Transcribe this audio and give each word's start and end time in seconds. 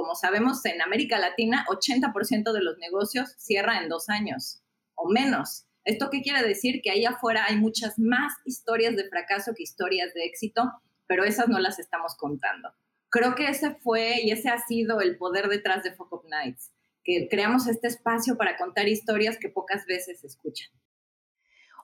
como 0.00 0.14
sabemos, 0.14 0.64
en 0.64 0.80
América 0.80 1.18
Latina, 1.18 1.66
80% 1.68 2.52
de 2.54 2.62
los 2.62 2.78
negocios 2.78 3.34
cierra 3.36 3.82
en 3.82 3.90
dos 3.90 4.08
años 4.08 4.62
o 4.94 5.10
menos. 5.10 5.66
¿Esto 5.84 6.08
qué 6.10 6.22
quiere 6.22 6.42
decir? 6.42 6.80
Que 6.82 6.90
ahí 6.90 7.04
afuera 7.04 7.44
hay 7.46 7.56
muchas 7.58 7.98
más 7.98 8.32
historias 8.46 8.96
de 8.96 9.10
fracaso 9.10 9.52
que 9.54 9.62
historias 9.62 10.14
de 10.14 10.24
éxito, 10.24 10.72
pero 11.06 11.24
esas 11.24 11.48
no 11.48 11.58
las 11.58 11.78
estamos 11.78 12.16
contando. 12.16 12.70
Creo 13.10 13.34
que 13.34 13.48
ese 13.48 13.74
fue 13.74 14.22
y 14.22 14.30
ese 14.30 14.48
ha 14.48 14.56
sido 14.66 15.02
el 15.02 15.18
poder 15.18 15.48
detrás 15.48 15.82
de 15.82 15.92
Focus 15.92 16.24
Nights, 16.24 16.72
que 17.04 17.28
creamos 17.30 17.66
este 17.66 17.88
espacio 17.88 18.38
para 18.38 18.56
contar 18.56 18.88
historias 18.88 19.36
que 19.36 19.50
pocas 19.50 19.84
veces 19.84 20.20
se 20.20 20.28
escuchan. 20.28 20.70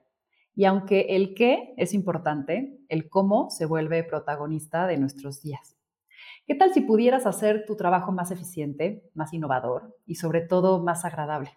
Y 0.55 0.65
aunque 0.65 1.17
el 1.17 1.35
qué 1.35 1.75
es 1.77 1.93
importante, 1.93 2.79
el 2.89 3.09
cómo 3.09 3.51
se 3.51 3.67
vuelve 3.67 4.05
protagonista 4.05 4.87
de 4.87 4.97
nuestros 4.97 5.43
días. 5.43 5.77
¿Qué 6.47 6.55
tal 6.55 6.73
si 6.73 6.83
pudieras 6.83 7.27
hacer 7.27 7.65
tu 7.67 7.75
trabajo 7.75 8.13
más 8.13 8.31
eficiente, 8.31 9.11
más 9.13 9.33
innovador 9.33 9.97
y 10.07 10.15
sobre 10.15 10.41
todo 10.41 10.85
más 10.85 11.05
agradable? 11.05 11.51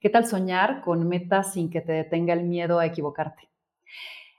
¿Qué 0.00 0.08
tal 0.08 0.24
soñar 0.24 0.82
con 0.82 1.08
metas 1.08 1.52
sin 1.54 1.68
que 1.68 1.80
te 1.80 1.92
detenga 1.92 2.32
el 2.32 2.44
miedo 2.44 2.78
a 2.78 2.86
equivocarte? 2.86 3.48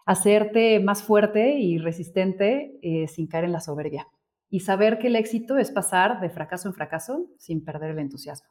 Hacerte 0.09 0.79
más 0.79 1.03
fuerte 1.03 1.59
y 1.59 1.77
resistente 1.77 2.79
eh, 2.81 3.07
sin 3.07 3.27
caer 3.27 3.43
en 3.43 3.51
la 3.51 3.59
soberbia. 3.59 4.07
Y 4.49 4.61
saber 4.61 4.97
que 4.97 5.05
el 5.05 5.15
éxito 5.15 5.59
es 5.59 5.69
pasar 5.69 6.19
de 6.19 6.31
fracaso 6.31 6.67
en 6.67 6.73
fracaso 6.73 7.27
sin 7.37 7.63
perder 7.63 7.91
el 7.91 7.99
entusiasmo. 7.99 8.49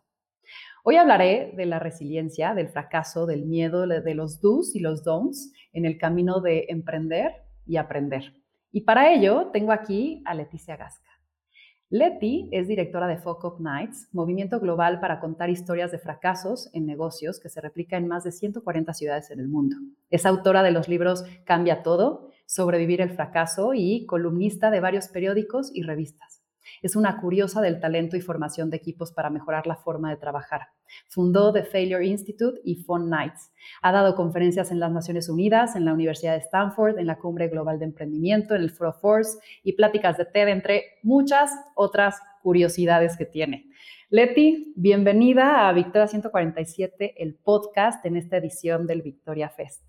Hoy 0.84 0.95
hablaré 0.95 1.53
de 1.56 1.67
la 1.67 1.81
resiliencia, 1.81 2.55
del 2.55 2.69
fracaso, 2.69 3.27
del 3.27 3.45
miedo, 3.45 3.89
de 3.89 4.15
los 4.15 4.41
do's 4.41 4.77
y 4.77 4.78
los 4.78 5.03
don'ts 5.03 5.53
en 5.72 5.84
el 5.84 5.99
camino 5.99 6.41
de 6.41 6.66
emprender 6.69 7.32
y 7.66 7.77
aprender. 7.77 8.34
Y 8.71 8.82
para 8.82 9.12
ello 9.12 9.50
tengo 9.53 9.72
aquí 9.72 10.22
a 10.27 10.34
Leticia 10.34 10.77
Gasca. 10.77 11.07
Leti 11.91 12.50
es 12.53 12.69
directora 12.69 13.06
de 13.06 13.16
Focus 13.16 13.60
Nights, 13.60 14.10
movimiento 14.12 14.60
global 14.60 15.00
para 15.00 15.21
contar 15.21 15.49
historias 15.49 15.91
de 15.91 15.99
fracasos 15.99 16.69
en 16.75 16.84
negocios 16.84 17.41
que 17.41 17.49
se 17.49 17.62
replica 17.62 17.97
en 17.97 18.06
más 18.06 18.25
de 18.25 18.32
140 18.32 18.93
ciudades 18.93 19.31
en 19.31 19.41
el 19.41 19.49
mundo. 19.49 19.76
Es 20.10 20.26
autora 20.26 20.62
de 20.62 20.71
los 20.71 20.87
libros 20.87 21.25
Cambia 21.44 21.82
Todo, 21.82 22.28
Sobrevivir 22.44 23.00
el 23.00 23.09
fracaso 23.09 23.72
y 23.75 24.04
columnista 24.04 24.71
de 24.71 24.81
varios 24.81 25.09
periódicos 25.09 25.71
y 25.75 25.82
revistas. 25.82 26.38
Es 26.83 26.97
una 26.97 27.21
curiosa 27.21 27.61
del 27.61 27.81
talento 27.81 28.17
y 28.17 28.21
formación 28.21 28.71
de 28.71 28.77
equipos 28.77 29.12
para 29.12 29.31
mejorar 29.31 29.67
la 29.67 29.77
forma 29.77 30.11
de 30.11 30.17
trabajar. 30.17 30.69
Fundó 31.09 31.53
The 31.53 31.65
Failure 31.65 32.06
Institute 32.06 32.61
y 32.65 32.77
Fun 32.77 33.11
Nights. 33.11 33.53
Ha 33.83 33.93
dado 33.93 34.15
conferencias 34.15 34.71
en 34.71 34.81
las 34.81 34.93
Naciones 34.93 35.29
Unidas, 35.29 35.77
en 35.77 35.84
la 35.84 35.93
Universidad 35.93 36.33
de 36.33 36.41
Stanford, 36.41 36.99
en 36.99 37.06
la 37.06 37.19
Cumbre 37.19 37.49
Global 37.49 37.79
de 37.79 37.87
Emprendimiento, 37.87 38.55
en 38.55 38.62
el 38.62 38.71
Foro 38.71 38.93
Force 38.93 39.39
y 39.62 39.75
pláticas 39.75 40.17
de 40.17 40.25
TED, 40.25 40.49
entre 40.49 40.84
muchas 41.03 41.53
otras 41.75 42.21
curiosidades 42.43 43.17
que 43.17 43.27
tiene. 43.27 43.71
Leti, 44.11 44.73
bienvenida 44.77 45.69
a 45.69 45.73
Victoria 45.73 46.06
147, 46.06 47.23
el 47.23 47.35
podcast 47.35 48.05
en 48.06 48.17
esta 48.17 48.39
edición 48.39 48.87
del 48.87 49.03
Victoria 49.03 49.50
Fest. 49.50 49.83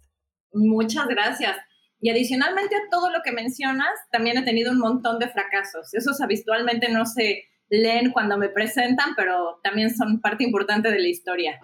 Muchas 0.52 1.08
gracias. 1.08 1.56
Y 2.02 2.10
adicionalmente 2.10 2.76
a 2.76 2.90
todo 2.90 3.10
lo 3.10 3.20
que 3.24 3.32
mencionas, 3.32 3.90
también 4.12 4.38
he 4.38 4.44
tenido 4.44 4.72
un 4.72 4.80
montón 4.80 5.20
de 5.20 5.28
fracasos. 5.28 5.94
Esos 5.94 6.22
habitualmente 6.22 6.90
no 6.90 7.06
se 7.06 7.44
leen 7.70 8.12
cuando 8.12 8.38
me 8.38 8.50
presentan, 8.50 9.16
pero 9.16 9.60
también 9.64 9.94
son 9.96 10.22
parte 10.22 10.44
importante 10.44 10.92
de 10.92 11.00
la 11.00 11.08
historia. 11.08 11.60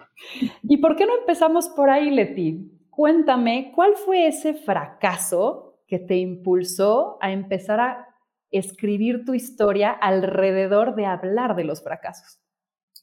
¿Y 0.62 0.76
por 0.78 0.96
qué 0.96 1.06
no 1.06 1.18
empezamos 1.18 1.68
por 1.70 1.90
ahí, 1.90 2.10
Leti? 2.10 2.70
Cuéntame, 2.90 3.72
¿cuál 3.74 3.94
fue 3.96 4.26
ese 4.26 4.54
fracaso 4.54 5.82
que 5.86 5.98
te 5.98 6.16
impulsó 6.16 7.18
a 7.20 7.32
empezar 7.32 7.80
a 7.80 8.08
escribir 8.50 9.24
tu 9.24 9.34
historia 9.34 9.90
alrededor 9.90 10.94
de 10.94 11.06
hablar 11.06 11.56
de 11.56 11.64
los 11.64 11.82
fracasos? 11.82 12.40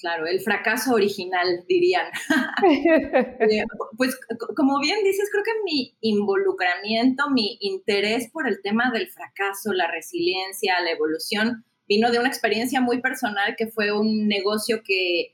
Claro, 0.04 0.28
el 0.28 0.42
fracaso 0.42 0.94
original, 0.94 1.64
dirían. 1.66 2.08
Eh, 3.40 3.64
pues 3.98 4.18
como 4.56 4.80
bien 4.80 5.02
dices, 5.04 5.30
creo 5.32 5.44
que 5.44 5.64
mi 5.64 5.96
involucramiento, 6.02 7.30
mi 7.30 7.58
interés 7.62 8.30
por 8.32 8.48
el 8.48 8.62
tema 8.62 8.92
del 8.92 9.10
fracaso, 9.10 9.72
la 9.72 9.90
resiliencia, 9.90 10.80
la 10.82 10.92
evolución, 10.92 11.64
vino 11.88 12.12
de 12.12 12.20
una 12.20 12.28
experiencia 12.28 12.82
muy 12.82 13.02
personal 13.02 13.56
que 13.58 13.68
fue 13.68 13.92
un 13.92 14.28
negocio 14.28 14.82
que 14.84 15.34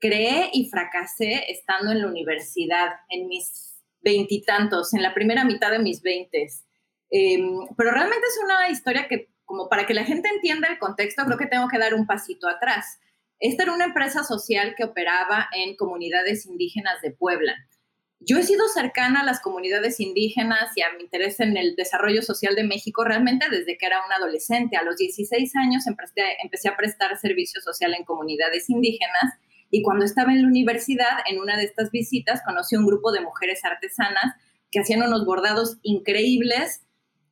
creé 0.00 0.50
y 0.52 0.68
fracasé 0.68 1.44
estando 1.48 1.92
en 1.92 2.00
la 2.02 2.08
universidad, 2.08 2.88
en 3.10 3.28
mis 3.28 3.78
veintitantos, 4.00 4.94
en 4.94 5.02
la 5.02 5.14
primera 5.14 5.44
mitad 5.44 5.70
de 5.70 5.78
mis 5.78 6.02
veintes. 6.02 6.64
Em, 7.10 7.56
pero 7.76 7.92
realmente 7.92 8.26
es 8.26 8.40
una 8.44 8.68
historia 8.68 9.06
que, 9.06 9.28
como 9.44 9.68
para 9.68 9.86
que 9.86 9.94
la 9.94 10.04
gente 10.04 10.28
entienda 10.28 10.68
el 10.68 10.78
contexto, 10.78 11.24
creo 11.24 11.38
que 11.38 11.46
tengo 11.46 11.68
que 11.68 11.78
dar 11.78 11.94
un 11.94 12.06
pasito 12.06 12.48
atrás. 12.48 12.98
Esta 13.40 13.62
era 13.62 13.72
una 13.72 13.84
empresa 13.84 14.24
social 14.24 14.74
que 14.76 14.82
operaba 14.82 15.48
en 15.54 15.76
comunidades 15.76 16.44
indígenas 16.46 17.00
de 17.02 17.12
Puebla. 17.12 17.54
Yo 18.18 18.36
he 18.36 18.42
sido 18.42 18.66
cercana 18.66 19.20
a 19.20 19.24
las 19.24 19.40
comunidades 19.40 20.00
indígenas 20.00 20.72
y 20.74 20.82
a 20.82 20.92
mi 20.96 21.04
interés 21.04 21.38
en 21.38 21.56
el 21.56 21.76
desarrollo 21.76 22.20
social 22.22 22.56
de 22.56 22.64
México 22.64 23.04
realmente 23.04 23.48
desde 23.48 23.78
que 23.78 23.86
era 23.86 24.04
una 24.04 24.16
adolescente. 24.16 24.76
A 24.76 24.82
los 24.82 24.96
16 24.96 25.54
años 25.54 25.84
empecé, 25.86 26.68
a 26.68 26.76
prestar 26.76 27.16
servicio 27.16 27.60
social 27.60 27.94
en 27.94 28.04
comunidades 28.04 28.68
indígenas 28.70 29.34
y 29.70 29.82
cuando 29.82 30.04
estaba 30.04 30.32
en 30.32 30.42
la 30.42 30.48
universidad, 30.48 31.18
en 31.30 31.38
una 31.38 31.56
de 31.56 31.62
estas 31.62 31.92
visitas, 31.92 32.42
conocí 32.44 32.74
un 32.74 32.86
grupo 32.86 33.12
de 33.12 33.20
mujeres 33.20 33.64
artesanas 33.64 34.34
que 34.72 34.80
hacían 34.80 35.02
unos 35.02 35.24
bordados 35.24 35.78
increíbles 35.82 36.82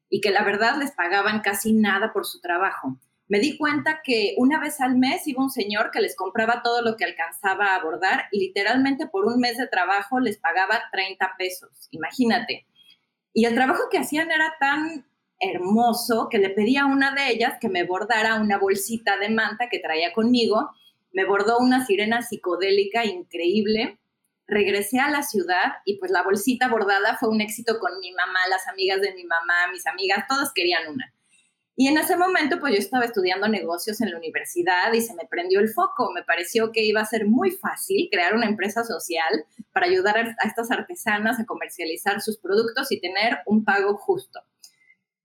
y 0.08 0.20
que 0.20 0.30
la 0.30 0.44
verdad 0.44 0.78
les 0.78 0.92
pagaban 0.92 1.40
casi 1.40 1.72
nada 1.72 2.12
por 2.12 2.26
su 2.26 2.40
trabajo 2.40 2.96
me 3.28 3.40
di 3.40 3.56
cuenta 3.56 4.00
que 4.04 4.34
una 4.36 4.60
vez 4.60 4.80
al 4.80 4.96
mes 4.96 5.26
iba 5.26 5.42
un 5.42 5.50
señor 5.50 5.90
que 5.90 6.00
les 6.00 6.14
compraba 6.14 6.62
todo 6.62 6.82
lo 6.82 6.96
que 6.96 7.04
alcanzaba 7.04 7.74
a 7.74 7.82
bordar 7.82 8.26
y 8.30 8.38
literalmente 8.38 9.08
por 9.08 9.26
un 9.26 9.40
mes 9.40 9.56
de 9.56 9.66
trabajo 9.66 10.20
les 10.20 10.38
pagaba 10.38 10.84
30 10.92 11.34
pesos, 11.36 11.88
imagínate. 11.90 12.66
Y 13.32 13.44
el 13.44 13.54
trabajo 13.54 13.82
que 13.90 13.98
hacían 13.98 14.30
era 14.30 14.54
tan 14.60 15.06
hermoso 15.40 16.28
que 16.30 16.38
le 16.38 16.50
pedí 16.50 16.76
a 16.76 16.86
una 16.86 17.12
de 17.14 17.30
ellas 17.30 17.54
que 17.60 17.68
me 17.68 17.84
bordara 17.84 18.40
una 18.40 18.58
bolsita 18.58 19.18
de 19.18 19.28
manta 19.28 19.68
que 19.68 19.80
traía 19.80 20.12
conmigo. 20.12 20.70
Me 21.12 21.24
bordó 21.24 21.58
una 21.58 21.84
sirena 21.84 22.22
psicodélica 22.22 23.04
increíble. 23.04 23.98
Regresé 24.46 25.00
a 25.00 25.10
la 25.10 25.22
ciudad 25.22 25.74
y 25.84 25.98
pues 25.98 26.12
la 26.12 26.22
bolsita 26.22 26.68
bordada 26.68 27.16
fue 27.18 27.28
un 27.28 27.40
éxito 27.40 27.80
con 27.80 27.98
mi 27.98 28.12
mamá, 28.12 28.38
las 28.48 28.68
amigas 28.68 29.00
de 29.00 29.12
mi 29.12 29.24
mamá, 29.24 29.70
mis 29.72 29.86
amigas, 29.86 30.24
todos 30.28 30.52
querían 30.54 30.88
una. 30.88 31.12
Y 31.78 31.88
en 31.88 31.98
ese 31.98 32.16
momento, 32.16 32.58
pues 32.58 32.72
yo 32.72 32.78
estaba 32.78 33.04
estudiando 33.04 33.46
negocios 33.48 34.00
en 34.00 34.10
la 34.10 34.16
universidad 34.16 34.90
y 34.94 35.02
se 35.02 35.14
me 35.14 35.26
prendió 35.26 35.60
el 35.60 35.68
foco. 35.68 36.10
Me 36.10 36.22
pareció 36.22 36.72
que 36.72 36.82
iba 36.82 37.02
a 37.02 37.06
ser 37.06 37.26
muy 37.26 37.50
fácil 37.50 38.08
crear 38.10 38.34
una 38.34 38.46
empresa 38.46 38.82
social 38.82 39.44
para 39.72 39.86
ayudar 39.86 40.16
a 40.16 40.46
estas 40.48 40.70
artesanas 40.70 41.38
a 41.38 41.44
comercializar 41.44 42.22
sus 42.22 42.38
productos 42.38 42.90
y 42.92 43.00
tener 43.00 43.40
un 43.44 43.62
pago 43.62 43.94
justo. 43.98 44.40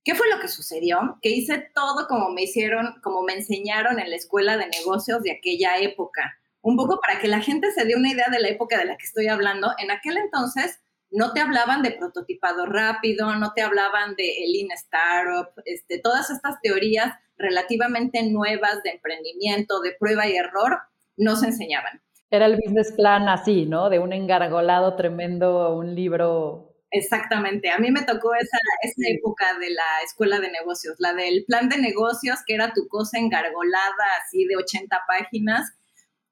¿Qué 0.03 0.13
fue 0.13 0.29
lo 0.29 0.41
que 0.41 0.49
sucedió? 0.49 1.19
Que 1.21 1.29
hice 1.29 1.71
todo 1.73 2.07
como 2.07 2.31
me 2.31 2.43
hicieron, 2.43 2.99
como 3.01 3.23
me 3.23 3.33
enseñaron 3.33 3.97
en 3.99 4.09
la 4.09 4.17
escuela 4.17 4.57
de 4.57 4.67
negocios 4.67 5.23
de 5.23 5.31
aquella 5.31 5.77
época. 5.77 6.37
Un 6.61 6.75
poco 6.75 6.99
para 6.99 7.21
que 7.21 7.29
la 7.29 7.39
gente 7.39 7.71
se 7.71 7.85
dé 7.85 7.95
una 7.95 8.11
idea 8.11 8.27
de 8.29 8.39
la 8.39 8.49
época 8.49 8.77
de 8.77 8.85
la 8.85 8.97
que 8.97 9.05
estoy 9.05 9.27
hablando. 9.27 9.71
En 9.77 9.89
aquel 9.89 10.17
entonces 10.17 10.81
no 11.11 11.33
te 11.33 11.41
hablaban 11.41 11.81
de 11.81 11.91
prototipado 11.91 12.65
rápido, 12.65 13.35
no 13.35 13.53
te 13.53 13.61
hablaban 13.61 14.15
de 14.15 14.33
Lean 14.47 14.71
Startup, 14.71 15.51
este, 15.65 15.99
todas 15.99 16.29
estas 16.29 16.59
teorías 16.61 17.13
relativamente 17.37 18.23
nuevas 18.23 18.81
de 18.83 18.91
emprendimiento, 18.91 19.81
de 19.81 19.93
prueba 19.99 20.27
y 20.27 20.35
error, 20.35 20.79
no 21.17 21.35
se 21.35 21.47
enseñaban. 21.47 22.01
Era 22.29 22.45
el 22.45 22.55
business 22.55 22.93
plan 22.93 23.27
así, 23.27 23.65
¿no? 23.65 23.89
De 23.89 23.99
un 23.99 24.13
engargolado 24.13 24.95
tremendo, 24.95 25.75
un 25.75 25.93
libro. 25.95 26.75
Exactamente, 26.89 27.69
a 27.69 27.77
mí 27.77 27.91
me 27.91 28.03
tocó 28.03 28.33
esa, 28.35 28.57
esa 28.83 29.09
época 29.09 29.57
de 29.59 29.69
la 29.69 30.01
escuela 30.03 30.39
de 30.39 30.51
negocios, 30.51 30.95
la 30.99 31.13
del 31.13 31.45
plan 31.45 31.69
de 31.69 31.77
negocios, 31.77 32.39
que 32.45 32.53
era 32.53 32.73
tu 32.73 32.87
cosa 32.87 33.17
engargolada 33.17 34.05
así 34.21 34.45
de 34.45 34.57
80 34.57 34.97
páginas, 35.07 35.73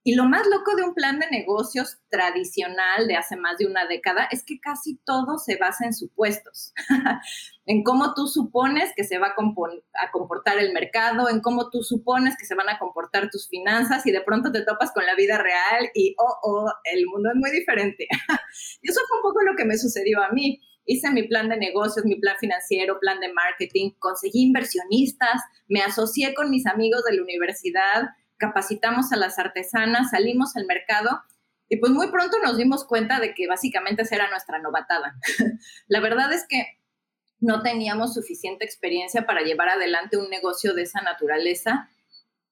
y 0.09 0.15
lo 0.15 0.25
más 0.25 0.41
loco 0.47 0.75
de 0.75 0.81
un 0.81 0.95
plan 0.95 1.19
de 1.19 1.29
negocios 1.29 1.99
tradicional 2.09 3.07
de 3.07 3.15
hace 3.15 3.35
más 3.35 3.59
de 3.59 3.67
una 3.67 3.85
década 3.85 4.27
es 4.31 4.43
que 4.43 4.59
casi 4.59 4.97
todo 5.05 5.37
se 5.37 5.55
basa 5.55 5.85
en 5.85 5.93
supuestos, 5.93 6.73
en 7.67 7.83
cómo 7.83 8.15
tú 8.15 8.25
supones 8.25 8.91
que 8.95 9.03
se 9.03 9.19
va 9.19 9.27
a, 9.27 10.11
comportar 10.11 10.57
el 10.57 10.73
mercado, 10.73 11.29
en 11.29 11.41
cómo 11.41 11.69
tú 11.69 11.83
supones 11.83 12.35
que 12.39 12.47
se 12.47 12.55
van 12.55 12.69
a 12.69 12.79
comportar 12.79 13.29
tus 13.29 13.47
finanzas 13.47 14.03
y 14.07 14.11
de 14.11 14.21
pronto 14.21 14.51
te 14.51 14.65
topas 14.65 14.91
con 14.93 15.05
la 15.05 15.13
vida 15.13 15.37
real 15.37 15.91
y, 15.93 16.15
oh, 16.17 16.37
oh, 16.41 16.73
el 16.91 17.05
mundo 17.05 17.29
es 17.29 17.35
muy 17.35 17.51
diferente. 17.51 18.07
y 18.81 18.89
eso 18.89 19.01
fue 19.07 19.17
un 19.17 19.21
poco 19.21 19.43
lo 19.43 19.55
que 19.55 19.65
me 19.65 19.77
sucedió 19.77 20.23
a 20.23 20.31
mí. 20.31 20.59
Hice 20.85 21.11
mi 21.11 21.27
plan 21.27 21.49
de 21.49 21.57
negocios, 21.57 22.03
mi 22.03 22.15
plan 22.15 22.35
financiero, 22.39 22.99
plan 22.99 23.19
de 23.19 23.31
marketing, 23.31 23.91
conseguí 23.99 24.41
inversionistas, 24.41 25.39
me 25.67 25.83
asocié 25.83 26.33
con 26.33 26.49
mis 26.49 26.65
amigos 26.65 27.03
de 27.03 27.15
la 27.15 27.21
universidad, 27.21 28.09
capacitamos 28.39 29.11
a 29.11 29.17
las 29.17 29.37
artesanas, 29.37 30.11
salimos 30.11 30.55
al 30.55 30.65
mercado 30.65 31.21
y 31.67 31.77
pues 31.77 31.91
muy 31.91 32.09
pronto 32.09 32.37
nos 32.43 32.57
dimos 32.57 32.85
cuenta 32.85 33.19
de 33.19 33.35
que 33.35 33.47
básicamente 33.47 34.01
esa 34.01 34.15
era 34.15 34.29
nuestra 34.31 34.57
novatada. 34.57 35.15
la 35.87 35.99
verdad 35.99 36.33
es 36.33 36.47
que 36.47 36.79
no 37.39 37.61
teníamos 37.61 38.15
suficiente 38.15 38.65
experiencia 38.65 39.25
para 39.25 39.41
llevar 39.41 39.69
adelante 39.69 40.17
un 40.17 40.29
negocio 40.29 40.73
de 40.73 40.81
esa 40.83 41.01
naturaleza 41.01 41.89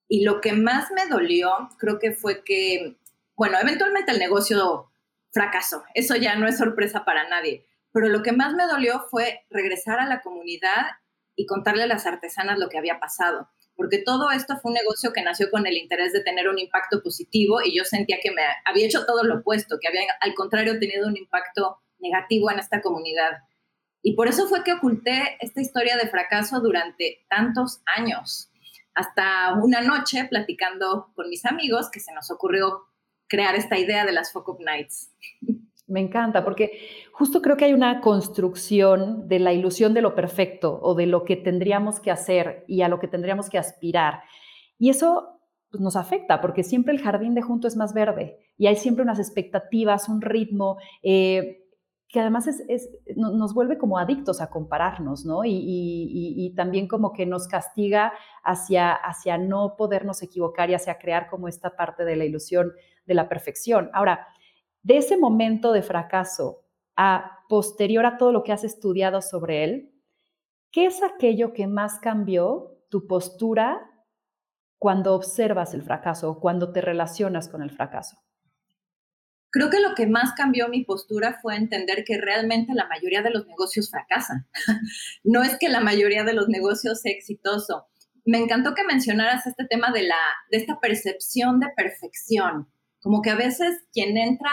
y 0.07 0.23
lo 0.23 0.39
que 0.39 0.53
más 0.53 0.91
me 0.91 1.07
dolió 1.07 1.51
creo 1.79 1.99
que 1.99 2.11
fue 2.11 2.43
que, 2.43 2.97
bueno, 3.35 3.57
eventualmente 3.59 4.11
el 4.11 4.19
negocio 4.19 4.91
fracasó, 5.31 5.83
eso 5.93 6.15
ya 6.15 6.35
no 6.35 6.47
es 6.47 6.57
sorpresa 6.57 7.03
para 7.03 7.27
nadie, 7.27 7.65
pero 7.91 8.07
lo 8.07 8.23
que 8.23 8.31
más 8.31 8.53
me 8.53 8.65
dolió 8.67 9.05
fue 9.09 9.45
regresar 9.49 9.99
a 9.99 10.07
la 10.07 10.21
comunidad 10.21 10.85
y 11.35 11.45
contarle 11.45 11.83
a 11.83 11.87
las 11.87 12.05
artesanas 12.05 12.57
lo 12.57 12.69
que 12.69 12.77
había 12.77 12.99
pasado 12.99 13.49
porque 13.77 13.99
todo 13.99 14.31
esto 14.31 14.57
fue 14.57 14.71
un 14.71 14.75
negocio 14.75 15.13
que 15.13 15.21
nació 15.21 15.49
con 15.51 15.65
el 15.67 15.77
interés 15.77 16.11
de 16.11 16.23
tener 16.23 16.49
un 16.49 16.57
impacto 16.57 17.01
positivo 17.01 17.61
y 17.63 17.77
yo 17.77 17.85
sentía 17.85 18.17
que 18.21 18.31
me 18.31 18.41
había 18.65 18.87
hecho 18.87 19.05
todo 19.05 19.23
lo 19.23 19.35
opuesto, 19.35 19.77
que 19.79 19.87
había 19.87 20.01
al 20.19 20.33
contrario 20.33 20.79
tenido 20.79 21.07
un 21.07 21.15
impacto 21.15 21.77
negativo 21.99 22.49
en 22.51 22.57
esta 22.57 22.81
comunidad. 22.81 23.37
Y 24.01 24.15
por 24.15 24.27
eso 24.27 24.47
fue 24.47 24.63
que 24.63 24.73
oculté 24.73 25.37
esta 25.39 25.61
historia 25.61 25.95
de 25.95 26.09
fracaso 26.09 26.59
durante 26.59 27.25
tantos 27.29 27.81
años, 27.95 28.49
hasta 28.95 29.53
una 29.53 29.81
noche 29.81 30.25
platicando 30.25 31.11
con 31.15 31.29
mis 31.29 31.45
amigos 31.45 31.91
que 31.91 31.99
se 31.99 32.13
nos 32.13 32.31
ocurrió 32.31 32.83
crear 33.27 33.55
esta 33.55 33.77
idea 33.77 34.05
de 34.05 34.11
las 34.11 34.33
Focus 34.33 34.59
Nights. 34.59 35.11
Me 35.87 36.01
encanta, 36.01 36.43
porque 36.43 36.79
justo 37.13 37.41
creo 37.41 37.55
que 37.55 37.63
hay 37.63 37.73
una 37.73 38.01
construcción 38.01 39.29
de 39.29 39.39
la 39.39 39.53
ilusión 39.53 39.93
de 39.93 40.01
lo 40.01 40.15
perfecto 40.15 40.79
o 40.81 40.95
de 40.95 41.05
lo 41.05 41.23
que 41.23 41.37
tendríamos 41.37 42.01
que 42.01 42.11
hacer 42.11 42.65
y 42.67 42.81
a 42.81 42.89
lo 42.89 42.99
que 42.99 43.07
tendríamos 43.07 43.49
que 43.49 43.57
aspirar. 43.57 44.21
Y 44.77 44.89
eso 44.89 45.39
pues, 45.71 45.81
nos 45.81 45.95
afecta, 45.95 46.41
porque 46.41 46.63
siempre 46.63 46.93
el 46.93 47.01
jardín 47.01 47.35
de 47.35 47.41
junto 47.41 47.69
es 47.69 47.77
más 47.77 47.93
verde 47.93 48.37
y 48.57 48.67
hay 48.67 48.75
siempre 48.75 49.03
unas 49.03 49.19
expectativas, 49.19 50.09
un 50.09 50.21
ritmo. 50.21 50.77
Eh, 51.03 51.63
que 52.09 52.21
además 52.21 52.47
es, 52.47 52.89
nos 53.17 53.53
vuelve 53.53 53.77
como 53.77 53.97
adictos 53.97 54.39
a 54.39 54.49
compararnos, 54.49 55.25
¿no? 55.25 55.43
Y, 55.43 55.51
y, 55.59 56.53
también 56.55 56.87
como 56.87 57.11
que 57.11 57.25
nos 57.25 57.49
castiga 57.49 58.13
hacia, 58.45 58.93
hacia 58.93 59.37
no 59.37 59.75
podernos 59.77 60.23
equivocar 60.23 60.69
y 60.69 60.73
hacia 60.73 60.99
crear 60.99 61.29
como 61.29 61.49
esta 61.49 61.75
parte 61.75 62.05
de 62.05 62.15
la 62.15 62.23
ilusión 62.23 62.71
de 63.05 63.13
la 63.13 63.27
perfección. 63.27 63.89
Ahora, 63.93 64.25
de 64.87 64.95
ese 64.95 65.17
momento 65.17 65.73
de 65.73 65.81
fracaso 65.81 66.63
a 66.95 67.43
posterior 67.49 68.05
a 68.05 68.17
todo 68.17 68.31
lo 68.31 68.43
que 68.45 68.53
has 68.53 68.63
estudiado 68.63 69.21
sobre 69.21 69.65
él, 69.65 69.91
¿qué 70.71 70.85
es 70.85 71.03
aquello 71.03 71.51
que 71.51 71.67
más 71.67 71.99
cambió 71.99 72.79
tu 72.89 73.05
postura 73.05 73.81
cuando 74.77 75.13
observas 75.13 75.73
el 75.73 75.83
fracaso 75.83 76.29
o 76.29 76.39
cuando 76.39 76.71
te 76.71 76.79
relacionas 76.79 77.49
con 77.49 77.63
el 77.63 77.69
fracaso? 77.69 78.17
Creo 79.49 79.69
que 79.69 79.81
lo 79.81 79.93
que 79.93 80.07
más 80.07 80.31
cambió 80.37 80.69
mi 80.69 80.85
postura 80.85 81.37
fue 81.41 81.57
entender 81.57 82.05
que 82.05 82.17
realmente 82.17 82.73
la 82.73 82.87
mayoría 82.87 83.21
de 83.21 83.31
los 83.31 83.45
negocios 83.45 83.91
fracasan. 83.91 84.47
no 85.25 85.43
es 85.43 85.57
que 85.59 85.67
la 85.67 85.81
mayoría 85.81 86.23
de 86.23 86.33
los 86.33 86.47
negocios 86.47 87.01
sea 87.01 87.11
exitoso. 87.11 87.87
Me 88.23 88.37
encantó 88.37 88.73
que 88.73 88.85
mencionaras 88.85 89.45
este 89.47 89.65
tema 89.65 89.91
de, 89.91 90.03
la, 90.03 90.15
de 90.49 90.57
esta 90.59 90.79
percepción 90.79 91.59
de 91.59 91.67
perfección. 91.75 92.69
Como 93.01 93.21
que 93.21 93.31
a 93.31 93.35
veces 93.35 93.85
quien 93.91 94.17
entra 94.17 94.49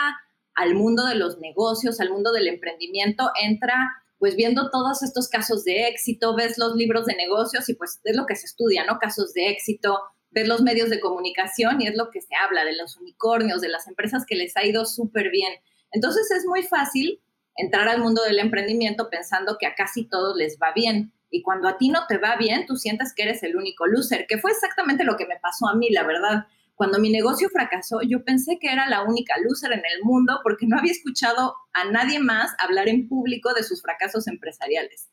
al 0.54 0.74
mundo 0.74 1.06
de 1.06 1.14
los 1.16 1.38
negocios, 1.38 2.00
al 2.00 2.10
mundo 2.10 2.32
del 2.32 2.48
emprendimiento, 2.48 3.30
entra 3.42 3.74
pues 4.18 4.36
viendo 4.36 4.70
todos 4.70 5.02
estos 5.02 5.28
casos 5.28 5.64
de 5.64 5.88
éxito, 5.88 6.34
ves 6.34 6.56
los 6.56 6.76
libros 6.76 7.04
de 7.04 7.14
negocios 7.14 7.68
y 7.68 7.74
pues 7.74 8.00
es 8.04 8.16
lo 8.16 8.26
que 8.26 8.36
se 8.36 8.46
estudia, 8.46 8.84
¿no? 8.86 8.98
Casos 8.98 9.34
de 9.34 9.50
éxito, 9.50 10.00
ves 10.30 10.48
los 10.48 10.62
medios 10.62 10.88
de 10.88 11.00
comunicación 11.00 11.82
y 11.82 11.88
es 11.88 11.96
lo 11.96 12.10
que 12.10 12.22
se 12.22 12.34
habla 12.34 12.64
de 12.64 12.76
los 12.76 12.96
unicornios, 12.96 13.60
de 13.60 13.68
las 13.68 13.86
empresas 13.86 14.24
que 14.26 14.36
les 14.36 14.56
ha 14.56 14.64
ido 14.64 14.86
súper 14.86 15.30
bien. 15.30 15.52
Entonces 15.92 16.30
es 16.30 16.46
muy 16.46 16.62
fácil 16.62 17.20
entrar 17.56 17.88
al 17.88 18.00
mundo 18.00 18.22
del 18.22 18.38
emprendimiento 18.38 19.08
pensando 19.10 19.56
que 19.58 19.66
a 19.66 19.74
casi 19.74 20.06
todos 20.08 20.36
les 20.36 20.58
va 20.58 20.72
bien. 20.74 21.12
Y 21.30 21.42
cuando 21.42 21.68
a 21.68 21.78
ti 21.78 21.88
no 21.88 22.06
te 22.08 22.18
va 22.18 22.36
bien, 22.36 22.66
tú 22.66 22.76
sientes 22.76 23.12
que 23.14 23.24
eres 23.24 23.42
el 23.42 23.56
único 23.56 23.86
loser, 23.86 24.26
que 24.28 24.38
fue 24.38 24.52
exactamente 24.52 25.04
lo 25.04 25.16
que 25.16 25.26
me 25.26 25.38
pasó 25.40 25.68
a 25.68 25.74
mí, 25.74 25.90
la 25.90 26.04
verdad. 26.04 26.46
Cuando 26.74 26.98
mi 26.98 27.10
negocio 27.10 27.48
fracasó, 27.50 28.00
yo 28.02 28.24
pensé 28.24 28.58
que 28.60 28.72
era 28.72 28.88
la 28.88 29.04
única 29.04 29.34
loser 29.38 29.72
en 29.72 29.82
el 29.94 30.02
mundo 30.02 30.40
porque 30.42 30.66
no 30.66 30.76
había 30.76 30.90
escuchado 30.90 31.54
a 31.72 31.84
nadie 31.84 32.18
más 32.18 32.52
hablar 32.58 32.88
en 32.88 33.08
público 33.08 33.54
de 33.54 33.62
sus 33.62 33.80
fracasos 33.80 34.26
empresariales. 34.26 35.08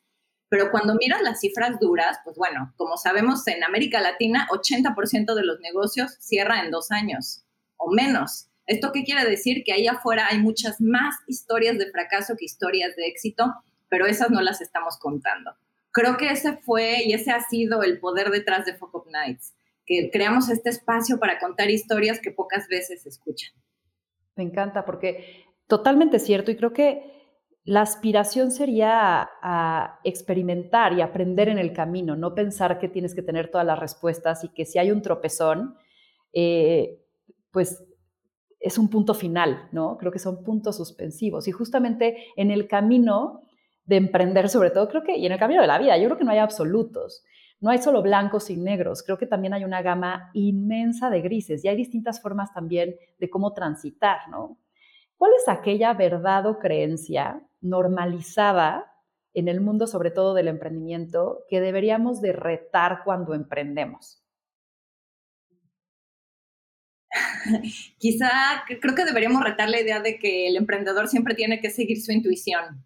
Pero 0.50 0.72
cuando 0.72 0.96
miras 0.96 1.22
las 1.22 1.40
cifras 1.40 1.80
duras, 1.80 2.18
pues 2.24 2.36
bueno, 2.36 2.74
como 2.78 2.98
sabemos 2.98 3.48
en 3.48 3.64
América 3.64 4.02
Latina, 4.02 4.48
80% 4.50 5.36
de 5.36 5.46
los 5.46 5.60
negocios 5.60 6.18
cierra 6.20 6.64
en 6.64 6.72
dos 6.72 6.92
años 6.92 7.44
o 7.78 7.92
menos. 7.92 8.48
¿Esto 8.66 8.92
qué 8.92 9.04
quiere 9.04 9.24
decir? 9.30 9.64
Que 9.64 9.74
ahí 9.74 9.88
afuera 9.88 10.28
hay 10.30 10.40
muchas 10.40 10.82
más 10.82 11.16
historias 11.28 11.78
de 11.78 11.92
fracaso 11.92 12.36
que 12.38 12.46
historias 12.46 12.96
de 12.96 13.08
éxito, 13.08 13.54
pero 13.88 14.08
esas 14.08 14.32
no 14.32 14.42
las 14.42 14.62
estamos 14.62 14.98
contando. 14.98 15.56
Creo 15.92 16.18
que 16.18 16.32
ese 16.32 16.58
fue 16.58 17.04
y 17.06 17.14
ese 17.14 17.32
ha 17.32 17.42
sido 17.42 17.84
el 17.84 18.00
poder 18.00 18.30
detrás 18.30 18.66
de 18.66 18.74
Focus 18.74 19.06
Nights 19.08 19.54
creamos 20.12 20.50
este 20.50 20.70
espacio 20.70 21.20
para 21.20 21.40
contar 21.40 21.70
historias 21.70 22.20
que 22.20 22.32
pocas 22.32 22.68
veces 22.68 23.04
se 23.04 23.10
escuchan. 23.10 23.52
Me 24.36 24.44
encanta 24.44 24.86
porque 24.86 25.46
totalmente 25.68 26.20
cierto 26.20 26.52
y 26.52 26.56
creo 26.56 26.74
que 26.74 27.12
la 27.64 27.82
aspiración 27.82 28.52
sería 28.52 29.30
a, 29.42 30.00
experimentar 30.04 30.94
y 30.94 31.02
aprender 31.02 31.48
en 31.48 31.60
el 31.60 31.74
camino, 31.74 32.16
no 32.16 32.34
pensar 32.34 32.80
que 32.80 32.90
tienes 32.90 33.14
que 33.14 33.22
tener 33.22 33.52
todas 33.52 33.68
las 33.68 33.80
respuestas 33.80 34.44
y 34.44 34.50
que 34.50 34.66
si 34.66 34.80
hay 34.80 34.92
un 34.92 35.02
tropezón, 35.02 35.76
eh, 36.34 37.00
pues 37.52 37.84
es 38.60 38.78
un 38.78 38.90
punto 38.90 39.14
final, 39.14 39.70
¿no? 39.72 39.98
Creo 39.98 40.12
que 40.12 40.20
son 40.20 40.44
puntos 40.44 40.78
suspensivos. 40.78 41.48
Y 41.48 41.52
justamente 41.52 42.16
en 42.36 42.52
el 42.52 42.68
camino 42.68 43.42
de 43.86 43.98
emprender, 43.98 44.50
sobre 44.50 44.70
todo, 44.70 44.88
creo 44.88 45.04
que, 45.04 45.18
y 45.18 45.26
en 45.26 45.32
el 45.32 45.40
camino 45.40 45.62
de 45.62 45.68
la 45.68 45.80
vida, 45.80 45.98
yo 45.98 46.06
creo 46.06 46.18
que 46.18 46.24
no 46.24 46.32
hay 46.32 46.38
absolutos 46.38 47.24
no 47.62 47.70
hay 47.70 47.78
solo 47.78 48.02
blancos 48.02 48.50
y 48.50 48.58
negros, 48.58 49.04
creo 49.04 49.18
que 49.18 49.28
también 49.28 49.54
hay 49.54 49.64
una 49.64 49.82
gama 49.82 50.32
inmensa 50.34 51.10
de 51.10 51.22
grises 51.22 51.64
y 51.64 51.68
hay 51.68 51.78
distintas 51.78 52.20
formas 52.22 52.52
también 52.54 52.96
de 53.20 53.30
cómo 53.30 53.54
transitar, 53.54 54.28
¿no? 54.30 54.58
¿Cuál 55.16 55.32
es 55.38 55.48
aquella 55.48 55.94
verdad 55.94 56.48
o 56.48 56.58
creencia 56.58 57.42
normalizada 57.62 58.92
en 59.36 59.48
el 59.48 59.62
mundo, 59.62 59.86
sobre 59.86 60.10
todo 60.10 60.34
del 60.34 60.48
emprendimiento, 60.48 61.46
que 61.48 61.62
deberíamos 61.62 62.20
de 62.22 62.34
retar 62.34 63.04
cuando 63.06 63.36
emprendemos? 63.36 64.24
Quizá 68.00 68.30
creo 68.66 68.96
que 68.96 69.06
deberíamos 69.06 69.44
retar 69.44 69.70
la 69.70 69.80
idea 69.80 70.00
de 70.00 70.18
que 70.18 70.48
el 70.48 70.56
emprendedor 70.56 71.08
siempre 71.08 71.36
tiene 71.36 71.60
que 71.62 71.70
seguir 71.70 72.02
su 72.02 72.12
intuición. 72.12 72.84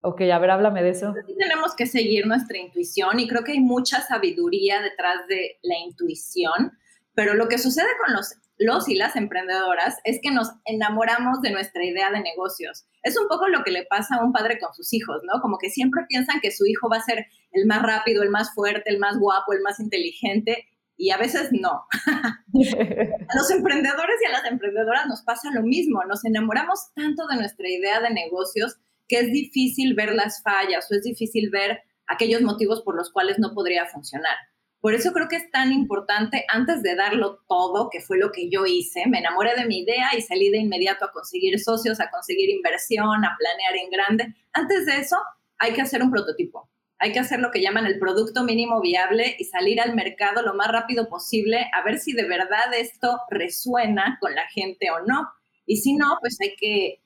Ok, 0.00 0.22
a 0.22 0.38
ver, 0.38 0.50
háblame 0.50 0.82
de 0.82 0.90
eso. 0.90 1.14
tenemos 1.38 1.74
que 1.74 1.86
seguir 1.86 2.26
nuestra 2.26 2.58
intuición 2.58 3.18
y 3.18 3.28
creo 3.28 3.42
que 3.44 3.52
hay 3.52 3.60
mucha 3.60 4.00
sabiduría 4.00 4.80
detrás 4.80 5.26
de 5.28 5.58
la 5.62 5.76
intuición, 5.78 6.78
pero 7.14 7.34
lo 7.34 7.48
que 7.48 7.58
sucede 7.58 7.88
con 8.04 8.14
los 8.14 8.34
los 8.58 8.88
y 8.88 8.96
las 8.96 9.16
emprendedoras 9.16 9.98
es 10.04 10.18
que 10.22 10.30
nos 10.30 10.50
enamoramos 10.64 11.40
de 11.42 11.50
nuestra 11.50 11.84
idea 11.84 12.10
de 12.10 12.20
negocios. 12.20 12.86
Es 13.02 13.18
un 13.18 13.28
poco 13.28 13.48
lo 13.48 13.62
que 13.62 13.70
le 13.70 13.86
pasa 13.86 14.16
a 14.16 14.24
un 14.24 14.32
padre 14.32 14.58
con 14.58 14.74
sus 14.74 14.92
hijos, 14.92 15.22
¿no? 15.22 15.40
Como 15.40 15.58
que 15.58 15.70
siempre 15.70 16.02
piensan 16.08 16.40
que 16.40 16.50
su 16.50 16.66
hijo 16.66 16.88
va 16.90 16.96
a 16.96 17.02
ser 17.02 17.26
el 17.52 17.66
más 17.66 17.82
rápido, 17.82 18.22
el 18.22 18.30
más 18.30 18.52
fuerte, 18.54 18.90
el 18.90 18.98
más 18.98 19.18
guapo, 19.18 19.52
el 19.52 19.62
más 19.62 19.78
inteligente, 19.80 20.66
y 20.96 21.12
a 21.12 21.16
veces 21.16 21.50
no. 21.52 21.86
a 22.06 23.36
los 23.36 23.50
emprendedores 23.52 24.16
y 24.20 24.26
a 24.26 24.32
las 24.32 24.44
emprendedoras 24.46 25.06
nos 25.06 25.22
pasa 25.22 25.50
lo 25.52 25.62
mismo, 25.62 26.02
nos 26.04 26.24
enamoramos 26.24 26.92
tanto 26.94 27.28
de 27.28 27.36
nuestra 27.36 27.68
idea 27.68 28.00
de 28.00 28.10
negocios 28.10 28.78
que 29.08 29.20
es 29.20 29.32
difícil 29.32 29.94
ver 29.94 30.14
las 30.14 30.42
fallas 30.42 30.90
o 30.90 30.94
es 30.94 31.02
difícil 31.02 31.50
ver 31.50 31.80
aquellos 32.06 32.42
motivos 32.42 32.82
por 32.82 32.94
los 32.96 33.10
cuales 33.10 33.38
no 33.38 33.54
podría 33.54 33.86
funcionar. 33.86 34.36
Por 34.80 34.94
eso 34.94 35.12
creo 35.12 35.28
que 35.28 35.36
es 35.36 35.50
tan 35.50 35.72
importante, 35.72 36.44
antes 36.48 36.82
de 36.82 36.94
darlo 36.94 37.40
todo, 37.48 37.90
que 37.90 38.00
fue 38.00 38.16
lo 38.16 38.30
que 38.30 38.48
yo 38.48 38.64
hice, 38.64 39.06
me 39.08 39.18
enamoré 39.18 39.56
de 39.56 39.66
mi 39.66 39.80
idea 39.80 40.10
y 40.16 40.22
salí 40.22 40.50
de 40.50 40.58
inmediato 40.58 41.04
a 41.04 41.10
conseguir 41.10 41.58
socios, 41.58 41.98
a 41.98 42.10
conseguir 42.10 42.48
inversión, 42.48 43.24
a 43.24 43.36
planear 43.36 43.76
en 43.76 43.90
grande. 43.90 44.34
Antes 44.52 44.86
de 44.86 44.98
eso, 44.98 45.16
hay 45.58 45.72
que 45.72 45.82
hacer 45.82 46.02
un 46.02 46.12
prototipo. 46.12 46.68
Hay 47.00 47.12
que 47.12 47.18
hacer 47.18 47.40
lo 47.40 47.50
que 47.50 47.60
llaman 47.60 47.86
el 47.86 47.98
producto 47.98 48.44
mínimo 48.44 48.80
viable 48.80 49.36
y 49.38 49.44
salir 49.44 49.80
al 49.80 49.94
mercado 49.94 50.42
lo 50.42 50.54
más 50.54 50.68
rápido 50.68 51.08
posible 51.08 51.68
a 51.72 51.82
ver 51.82 51.98
si 51.98 52.12
de 52.12 52.26
verdad 52.26 52.72
esto 52.76 53.20
resuena 53.30 54.18
con 54.20 54.34
la 54.34 54.46
gente 54.48 54.90
o 54.90 55.04
no. 55.06 55.28
Y 55.66 55.76
si 55.78 55.94
no, 55.94 56.18
pues 56.20 56.36
hay 56.40 56.54
que 56.56 57.00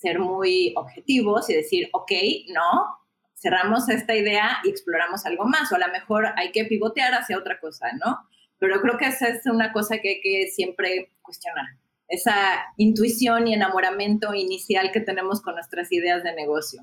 ser 0.00 0.18
muy 0.20 0.72
objetivos 0.76 1.50
y 1.50 1.54
decir, 1.54 1.88
ok, 1.92 2.12
no, 2.54 2.98
cerramos 3.34 3.88
esta 3.88 4.14
idea 4.14 4.58
y 4.64 4.70
exploramos 4.70 5.26
algo 5.26 5.44
más, 5.44 5.70
o 5.72 5.76
a 5.76 5.78
lo 5.78 5.88
mejor 5.88 6.26
hay 6.36 6.52
que 6.52 6.64
pivotear 6.64 7.14
hacia 7.14 7.38
otra 7.38 7.58
cosa, 7.58 7.88
¿no? 8.04 8.18
Pero 8.58 8.80
creo 8.80 8.96
que 8.96 9.06
esa 9.06 9.28
es 9.28 9.46
una 9.46 9.72
cosa 9.72 9.98
que 9.98 10.08
hay 10.08 10.20
que 10.20 10.48
siempre 10.50 11.12
cuestionar, 11.22 11.66
esa 12.08 12.32
intuición 12.76 13.48
y 13.48 13.54
enamoramiento 13.54 14.34
inicial 14.34 14.92
que 14.92 15.00
tenemos 15.00 15.42
con 15.42 15.54
nuestras 15.54 15.92
ideas 15.92 16.22
de 16.22 16.34
negocio. 16.34 16.82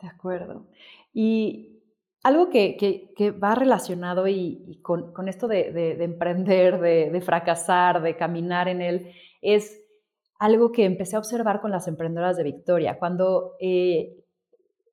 De 0.00 0.08
acuerdo. 0.08 0.66
Y 1.12 1.82
algo 2.22 2.50
que, 2.50 2.76
que, 3.16 3.30
va 3.30 3.54
relacionado 3.54 4.26
y, 4.26 4.80
con, 4.82 5.12
con, 5.12 5.28
esto 5.28 5.48
de, 5.48 5.72
de, 5.72 6.04
emprender, 6.04 6.80
de, 6.80 7.10
de, 7.10 7.20
fracasar, 7.20 8.02
de 8.02 8.16
caminar 8.16 8.68
en 8.68 8.82
él, 8.82 9.12
es 9.40 9.80
algo 10.38 10.72
que 10.72 10.84
empecé 10.84 11.16
a 11.16 11.18
observar 11.18 11.60
con 11.60 11.70
las 11.70 11.88
emprendedoras 11.88 12.36
de 12.36 12.44
Victoria. 12.44 12.98
Cuando 12.98 13.56
eh, 13.60 14.24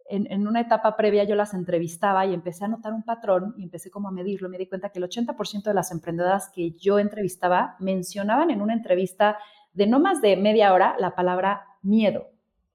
en, 0.07 0.47
una 0.47 0.61
etapa 0.61 0.95
previa 0.95 1.23
yo 1.23 1.35
las 1.35 1.53
entrevistaba 1.53 2.25
y 2.25 2.33
empecé 2.33 2.65
a 2.65 2.67
notar 2.67 2.93
un 2.93 3.03
patrón 3.03 3.53
y 3.57 3.63
empecé 3.63 3.89
como 3.89 4.07
a 4.07 4.11
medirlo. 4.11 4.49
Me 4.49 4.57
di 4.57 4.67
cuenta 4.67 4.89
que 4.89 4.99
el 4.99 5.05
80% 5.05 5.63
de 5.63 5.73
las 5.73 5.91
emprendedoras 5.91 6.49
que 6.49 6.71
yo 6.71 6.99
entrevistaba 6.99 7.75
mencionaban 7.79 8.51
en 8.51 8.61
una 8.61 8.73
entrevista 8.73 9.37
de 9.73 9.87
no 9.87 9.99
más 9.99 10.21
de 10.21 10.37
media 10.37 10.73
hora 10.73 10.95
la 10.99 11.15
palabra 11.15 11.65
miedo. 11.81 12.27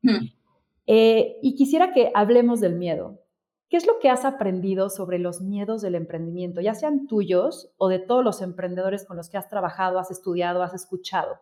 Hmm. 0.02 0.26
Eh, 0.86 1.38
y 1.42 1.54
quisiera 1.54 1.92
que 1.92 2.10
hablemos 2.14 2.60
del 2.60 2.74
miedo. 2.74 3.20
¿Qué 3.68 3.76
es 3.76 3.86
lo 3.86 4.00
que 4.00 4.10
has 4.10 4.24
aprendido 4.24 4.90
sobre 4.90 5.20
los 5.20 5.40
miedos 5.40 5.80
del 5.80 5.94
emprendimiento, 5.94 6.60
ya 6.60 6.74
sean 6.74 7.06
tuyos 7.06 7.72
o 7.76 7.88
de 7.88 8.00
todos 8.00 8.24
los 8.24 8.42
emprendedores 8.42 9.04
con 9.04 9.16
los 9.16 9.30
que 9.30 9.38
has 9.38 9.48
trabajado, 9.48 10.00
has 10.00 10.10
estudiado, 10.10 10.64
has 10.64 10.74
escuchado? 10.74 11.38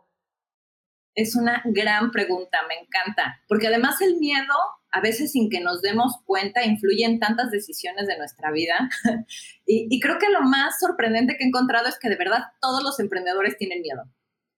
Es 1.15 1.35
una 1.35 1.62
gran 1.65 2.11
pregunta, 2.11 2.59
me 2.69 2.75
encanta, 2.75 3.43
porque 3.49 3.67
además 3.67 4.00
el 4.00 4.17
miedo 4.17 4.55
a 4.91 5.00
veces 5.00 5.33
sin 5.33 5.50
que 5.50 5.61
nos 5.61 5.83
demos 5.83 6.15
cuenta, 6.25 6.65
influye 6.65 7.05
en 7.05 7.19
tantas 7.19 7.50
decisiones 7.50 8.07
de 8.07 8.17
nuestra 8.17 8.50
vida. 8.50 8.88
y, 9.67 10.00
creo 10.00 10.19
que 10.19 10.31
lo 10.31 10.43
más 10.43 10.81
sorprendente 10.81 11.37
que 11.37 11.45
he 11.45 11.49
encontrado 11.49 11.88
es 11.88 11.99
que 11.99 12.09
de 12.09 12.17
verdad 12.17 12.45
todos 12.61 12.83
los 12.83 12.99
emprendedores 13.00 13.57
tienen 13.57 13.83
miedo. 13.83 14.03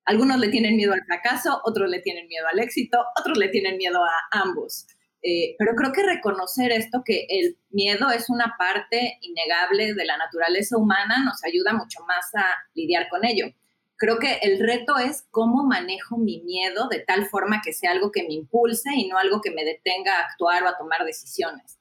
Algunos 0.05 0.39
le 0.39 0.49
tienen 0.49 0.77
miedo 0.77 0.93
al 0.93 1.05
fracaso, 1.05 1.61
otros 1.65 1.89
le 1.89 2.01
tienen 2.01 2.27
miedo 2.29 2.47
al 2.51 2.59
éxito, 2.59 2.99
otros 3.19 3.39
le 3.39 3.49
tienen 3.49 3.77
miedo 3.77 4.03
a 4.05 4.41
ambos. 4.43 4.87
Eh, 5.23 5.55
pero 5.59 5.75
creo 5.77 5.93
que 5.93 6.03
reconocer 6.03 6.73
esto, 6.73 7.03
que 7.05 7.27
el 7.29 7.59
miedo 7.69 8.11
es 8.11 8.31
una 8.31 8.55
parte 8.59 9.19
innegable 9.21 9.95
de 9.95 10.05
la 10.07 10.17
naturaleza 10.17 10.79
humana, 10.79 11.23
nos 11.25 11.45
ayuda 11.45 11.75
mucho 11.75 12.01
más 12.07 12.35
a 12.35 12.47
lidiar 12.75 13.09
con 13.09 13.25
ello 13.25 13.47
creo 14.01 14.19
que 14.19 14.39
el 14.41 14.59
reto 14.59 14.97
es 14.97 15.27
cómo 15.31 15.63
manejo 15.63 16.17
mi 16.17 16.41
miedo 16.41 16.89
de 16.89 17.01
tal 17.01 17.27
forma 17.27 17.61
que 17.63 17.75
sea 17.75 17.91
algo 17.91 18.11
que 18.11 18.23
me 18.23 18.33
impulse 18.33 18.89
y 18.97 19.07
no 19.07 19.19
algo 19.19 19.43
que 19.43 19.51
me 19.51 19.63
detenga 19.63 20.17
a 20.17 20.23
actuar 20.23 20.65
o 20.65 20.69
a 20.69 20.79
tomar 20.79 21.05
decisiones. 21.05 21.79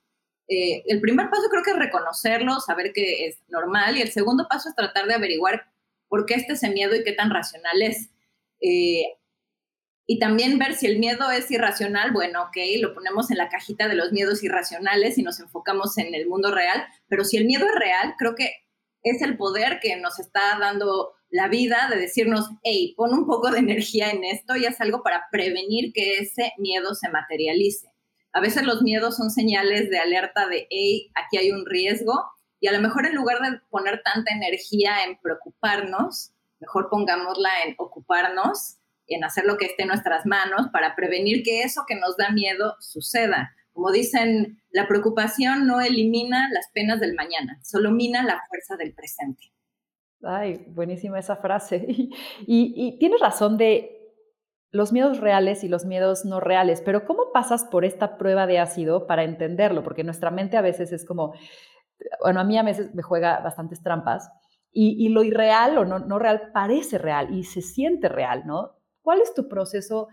Eh, 0.49 0.83
el 0.88 0.99
primer 0.99 1.29
paso 1.29 1.47
creo 1.49 1.63
que 1.63 1.71
es 1.71 1.77
reconocerlo, 1.77 2.59
saber 2.59 2.91
que 2.91 3.27
es 3.27 3.39
normal 3.47 3.97
y 3.97 4.01
el 4.01 4.11
segundo 4.11 4.47
paso 4.49 4.67
es 4.67 4.75
tratar 4.75 5.07
de 5.07 5.13
averiguar 5.13 5.71
por 6.09 6.25
qué 6.25 6.33
este 6.33 6.53
ese 6.53 6.69
miedo 6.69 6.93
y 6.93 7.05
qué 7.05 7.13
tan 7.13 7.29
racional 7.29 7.81
es. 7.81 8.09
Eh, 8.59 9.05
y 10.05 10.19
también 10.19 10.59
ver 10.59 10.73
si 10.73 10.88
el 10.88 10.99
miedo 10.99 11.31
es 11.31 11.49
irracional, 11.49 12.11
bueno, 12.11 12.43
ok, 12.43 12.57
lo 12.81 12.93
ponemos 12.93 13.31
en 13.31 13.38
la 13.38 13.47
cajita 13.47 13.88
de 13.88 13.95
los 13.95 14.11
miedos 14.11 14.43
irracionales 14.43 15.17
y 15.17 15.23
nos 15.23 15.39
enfocamos 15.39 15.97
en 15.97 16.13
el 16.13 16.27
mundo 16.27 16.53
real, 16.53 16.85
pero 17.07 17.23
si 17.23 17.38
el 17.38 17.45
miedo 17.45 17.65
es 17.65 17.75
real, 17.79 18.15
creo 18.17 18.35
que 18.35 18.51
es 19.03 19.21
el 19.21 19.37
poder 19.37 19.79
que 19.81 19.97
nos 19.97 20.19
está 20.19 20.57
dando 20.59 21.13
la 21.29 21.47
vida 21.47 21.87
de 21.89 21.97
decirnos, 21.97 22.49
hey, 22.63 22.93
pon 22.97 23.13
un 23.13 23.25
poco 23.25 23.51
de 23.51 23.59
energía 23.59 24.09
en 24.09 24.23
esto 24.23 24.55
y 24.55 24.65
haz 24.65 24.81
algo 24.81 25.03
para 25.03 25.25
prevenir 25.31 25.93
que 25.93 26.17
ese 26.17 26.53
miedo 26.57 26.95
se 26.95 27.09
materialice. 27.09 27.91
A 28.33 28.41
veces 28.41 28.63
los 28.63 28.81
miedos 28.81 29.17
son 29.17 29.29
señales 29.29 29.89
de 29.89 29.99
alerta 29.99 30.47
de, 30.47 30.67
hey, 30.69 31.11
aquí 31.15 31.37
hay 31.37 31.51
un 31.51 31.65
riesgo 31.65 32.13
y 32.59 32.67
a 32.67 32.71
lo 32.71 32.81
mejor 32.81 33.05
en 33.05 33.15
lugar 33.15 33.39
de 33.41 33.59
poner 33.69 34.01
tanta 34.03 34.33
energía 34.33 35.03
en 35.05 35.17
preocuparnos, 35.21 36.31
mejor 36.59 36.89
pongámosla 36.89 37.49
en 37.65 37.75
ocuparnos, 37.77 38.77
en 39.07 39.23
hacer 39.23 39.45
lo 39.45 39.57
que 39.57 39.65
esté 39.65 39.83
en 39.83 39.89
nuestras 39.89 40.25
manos 40.25 40.67
para 40.71 40.95
prevenir 40.95 41.43
que 41.43 41.63
eso 41.63 41.83
que 41.87 41.95
nos 41.95 42.17
da 42.17 42.29
miedo 42.31 42.75
suceda. 42.79 43.55
Como 43.79 43.93
dicen, 43.93 44.62
la 44.71 44.89
preocupación 44.89 45.65
no 45.65 45.79
elimina 45.79 46.50
las 46.51 46.67
penas 46.74 47.00
del 47.00 47.15
mañana, 47.15 47.62
solo 47.63 47.91
mina 47.91 48.24
la 48.24 48.41
fuerza 48.50 48.75
del 48.75 48.93
presente. 48.93 49.53
Ay, 50.21 50.65
buenísima 50.67 51.17
esa 51.17 51.38
frase. 51.38 51.88
Y, 52.45 53.00
tienes 53.00 53.21
razón 53.21 53.55
de 53.55 53.89
los 54.71 54.91
miedos 54.91 55.21
reales 55.21 55.63
y 55.63 55.69
los 55.69 55.86
miedos 55.86 56.25
no 56.25 56.41
reales, 56.41 56.81
pero 56.81 57.05
¿cómo 57.05 57.31
pasas 57.31 57.63
por 57.63 57.86
esta 57.86 58.17
prueba 58.17 58.48
de 58.48 58.59
ácido 58.59 59.07
para 59.07 59.24
entenderlo? 59.24 59.81
Porque 59.81 60.03
nuestra 60.03 60.29
mente 60.29 60.57
a 60.57 60.62
veces 60.62 60.91
es 60.91 61.05
como, 61.05 61.33
bueno, 62.21 62.41
a 62.41 62.43
mí 62.43 62.57
a 62.57 62.63
veces 62.63 62.93
me 62.93 63.01
juega 63.01 63.39
bastantes 63.39 63.81
trampas 63.81 64.29
y, 64.74 65.07
lo 65.07 65.24
irreal 65.24 65.77
o 65.77 65.86
no, 65.86 66.00
no 66.00 66.19
real 66.19 66.51
parece 66.53 66.98
real 66.98 67.33
y 67.33 67.45
se 67.45 67.62
siente 67.62 68.09
real, 68.09 68.45
¿no? 68.45 68.71
¿Cuál 69.01 69.21
es 69.21 69.33
tu 69.33 69.48
proceso 69.48 70.09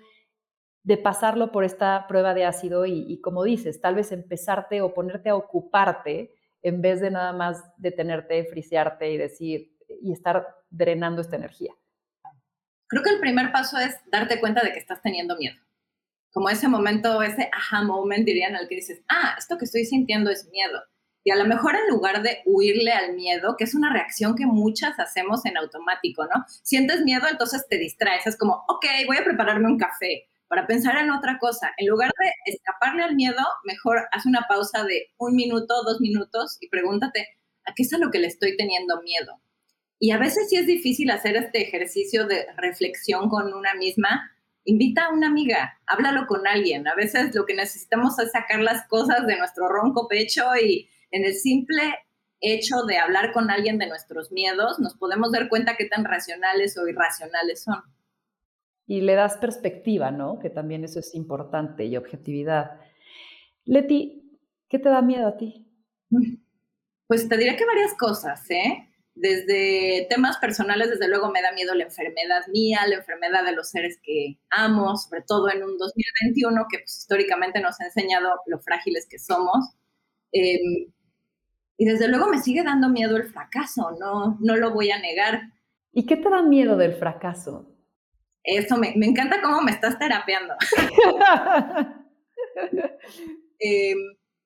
de 0.87 0.97
pasarlo 0.97 1.51
por 1.51 1.65
esta 1.65 2.07
prueba 2.07 2.33
de 2.33 2.45
ácido 2.45 2.87
y, 2.87 3.21
como 3.21 3.43
dices, 3.43 3.81
tal 3.81 3.97
vez 3.97 4.13
empezarte 4.13 4.83
o 4.83 4.95
ponerte 4.95 5.31
a 5.31 5.35
ocuparte 5.35 6.33
en 6.63 6.81
vez 6.81 7.01
de 7.01 7.11
nada 7.11 7.33
más 7.33 7.61
detenerte, 7.77 8.45
frisearte 8.45 9.11
y 9.11 9.17
decir, 9.17 9.77
y 10.01 10.13
estar 10.13 10.47
drenando 10.71 11.23
esta 11.23 11.35
energía? 11.35 11.73
Creo 12.87 13.03
que 13.03 13.11
el 13.11 13.19
primer 13.19 13.51
paso 13.51 13.79
es 13.79 13.97
darte 14.13 14.39
cuenta 14.39 14.63
de 14.63 14.73
que 14.73 14.79
estás 14.79 15.03
teniendo 15.03 15.37
miedo. 15.37 15.57
Como 16.31 16.51
ese 16.51 16.69
momento, 16.69 17.21
ese 17.21 17.51
aha 17.53 17.83
moment, 17.83 18.25
dirían, 18.25 18.55
al 18.55 18.69
que 18.69 18.77
dices, 18.77 19.03
ah, 19.09 19.35
esto 19.37 19.59
que 19.59 19.65
estoy 19.65 19.87
sintiendo 19.87 20.31
es 20.31 20.49
miedo. 20.53 20.81
Y 21.25 21.33
a 21.33 21.37
lo 21.37 21.47
mejor 21.47 21.75
en 21.75 21.89
lugar 21.89 22.23
de 22.23 22.43
huirle 22.47 22.93
al 22.93 23.15
miedo, 23.15 23.57
que 23.59 23.65
es 23.65 23.75
una 23.75 23.93
reacción 23.93 24.37
que 24.37 24.47
muchas 24.47 25.01
hacemos 25.01 25.45
en 25.47 25.57
automático, 25.57 26.27
¿no? 26.27 26.45
Sientes 26.63 27.01
miedo, 27.01 27.27
entonces 27.29 27.67
te 27.69 27.77
distraes. 27.77 28.25
Es 28.29 28.39
como, 28.39 28.65
ok, 28.69 28.87
voy 29.09 29.17
a 29.17 29.25
prepararme 29.25 29.67
un 29.67 29.79
café 29.79 30.29
para 30.49 30.67
pensar 30.67 30.97
en 30.97 31.11
otra 31.11 31.39
cosa. 31.39 31.73
En 31.77 31.89
lugar 31.89 32.11
de 32.19 32.53
escaparle 32.53 33.03
al 33.03 33.15
miedo, 33.15 33.43
mejor 33.65 34.09
haz 34.13 34.27
una 34.27 34.47
pausa 34.49 34.85
de 34.85 35.09
un 35.19 35.35
minuto, 35.35 35.83
dos 35.85 36.01
minutos 36.01 36.57
y 36.61 36.69
pregúntate, 36.69 37.27
¿a 37.65 37.75
qué 37.75 37.83
es 37.83 37.93
a 37.93 37.99
lo 37.99 38.11
que 38.11 38.19
le 38.19 38.29
estoy 38.29 38.57
teniendo 38.57 39.03
miedo? 39.03 39.41
Y 39.99 40.11
a 40.11 40.19
veces 40.19 40.49
sí 40.51 40.57
es 40.57 40.67
difícil 40.67 41.11
hacer 41.11 41.37
este 41.37 41.63
ejercicio 41.63 42.27
de 42.27 42.47
reflexión 42.57 43.29
con 43.29 43.53
una 43.55 43.75
misma. 43.75 44.31
Invita 44.65 45.07
a 45.07 45.13
una 45.13 45.29
amiga, 45.29 45.81
háblalo 45.87 46.27
con 46.27 46.47
alguien. 46.47 46.87
A 46.87 46.95
veces 46.95 47.35
lo 47.35 47.47
que 47.47 47.55
necesitamos 47.55 48.19
es 48.19 48.33
sacar 48.33 48.61
las 48.61 48.87
cosas 48.89 49.27
de 49.27 49.39
nuestro 49.39 49.69
ronco 49.69 50.07
pecho 50.07 50.45
y 50.61 50.89
en 51.11 51.25
el 51.25 51.35
simple 51.35 51.83
hecho 52.41 52.83
de 52.87 52.99
hablar 52.99 53.33
con 53.33 53.51
alguien 53.51 53.79
de 53.79 53.87
nuestros 53.87 54.31
miedos, 54.31 54.79
nos 54.79 54.95
podemos 54.97 55.33
dar 55.33 55.49
cuenta 55.49 55.77
qué 55.77 55.87
tan 55.87 56.05
racionales 56.05 56.77
o 56.77 56.87
irracionales 56.87 57.63
son. 57.63 57.83
Y 58.87 59.01
le 59.01 59.15
das 59.15 59.37
perspectiva, 59.39 60.11
¿no? 60.11 60.39
Que 60.39 60.51
también 60.51 60.85
eso 60.85 61.01
es 61.01 61.15
importante 61.15 61.85
y 61.85 61.97
objetividad. 61.97 62.81
Leti, 63.65 64.39
¿qué 64.69 64.79
te 64.79 64.89
da 64.89 65.03
miedo 65.03 65.27
a 65.27 65.37
ti? 65.37 65.67
Pues 67.09 67.29
te 67.29 67.37
diré 67.37 67.57
que 67.57 67.67
varias 67.67 67.95
cosas, 67.95 68.49
¿eh? 68.51 68.89
desde 69.17 70.07
temas 70.11 70.37
personales, 70.37 70.91
desde 70.91 71.09
luego 71.09 71.31
me 71.31 71.41
da 71.41 71.51
miedo 71.53 71.75
la 71.75 71.85
enfermedad 71.85 72.47
mía, 72.49 72.81
la 72.87 72.97
enfermedad 72.97 73.45
de 73.45 73.53
los 73.53 73.71
seres 73.71 73.99
que 74.03 74.39
amo, 74.51 74.95
sobre 74.97 75.23
todo 75.23 75.49
en 75.51 75.65
un 75.65 75.79
2021 75.79 76.67
que 76.71 76.79
pues, 76.81 76.99
históricamente 76.99 77.61
nos 77.61 77.81
ha 77.81 77.87
enseñado 77.87 78.29
lo 78.47 78.59
frágiles 78.61 79.09
que 79.11 79.19
somos. 79.19 79.75
Em, 80.33 80.93
y 81.79 81.85
desde 81.87 82.09
luego 82.09 82.29
me 82.29 82.39
sigue 82.39 82.63
dando 82.63 82.91
miedo 82.91 83.17
el 83.17 83.25
fracaso, 83.25 83.97
no, 83.99 84.37
no 84.41 84.57
lo 84.57 84.73
voy 84.73 84.91
a 84.91 85.01
negar. 85.01 85.41
¿Y 85.93 86.05
qué 86.05 86.17
te 86.17 86.29
da 86.29 86.43
miedo 86.43 86.77
del 86.77 86.95
fracaso? 86.95 87.75
Eso, 88.47 88.77
me, 88.77 88.95
me 88.97 89.07
encanta 89.07 89.43
cómo 89.43 89.61
me 89.61 89.73
estás 89.73 89.99
terapeando. 89.99 90.55
Em, 93.59 93.97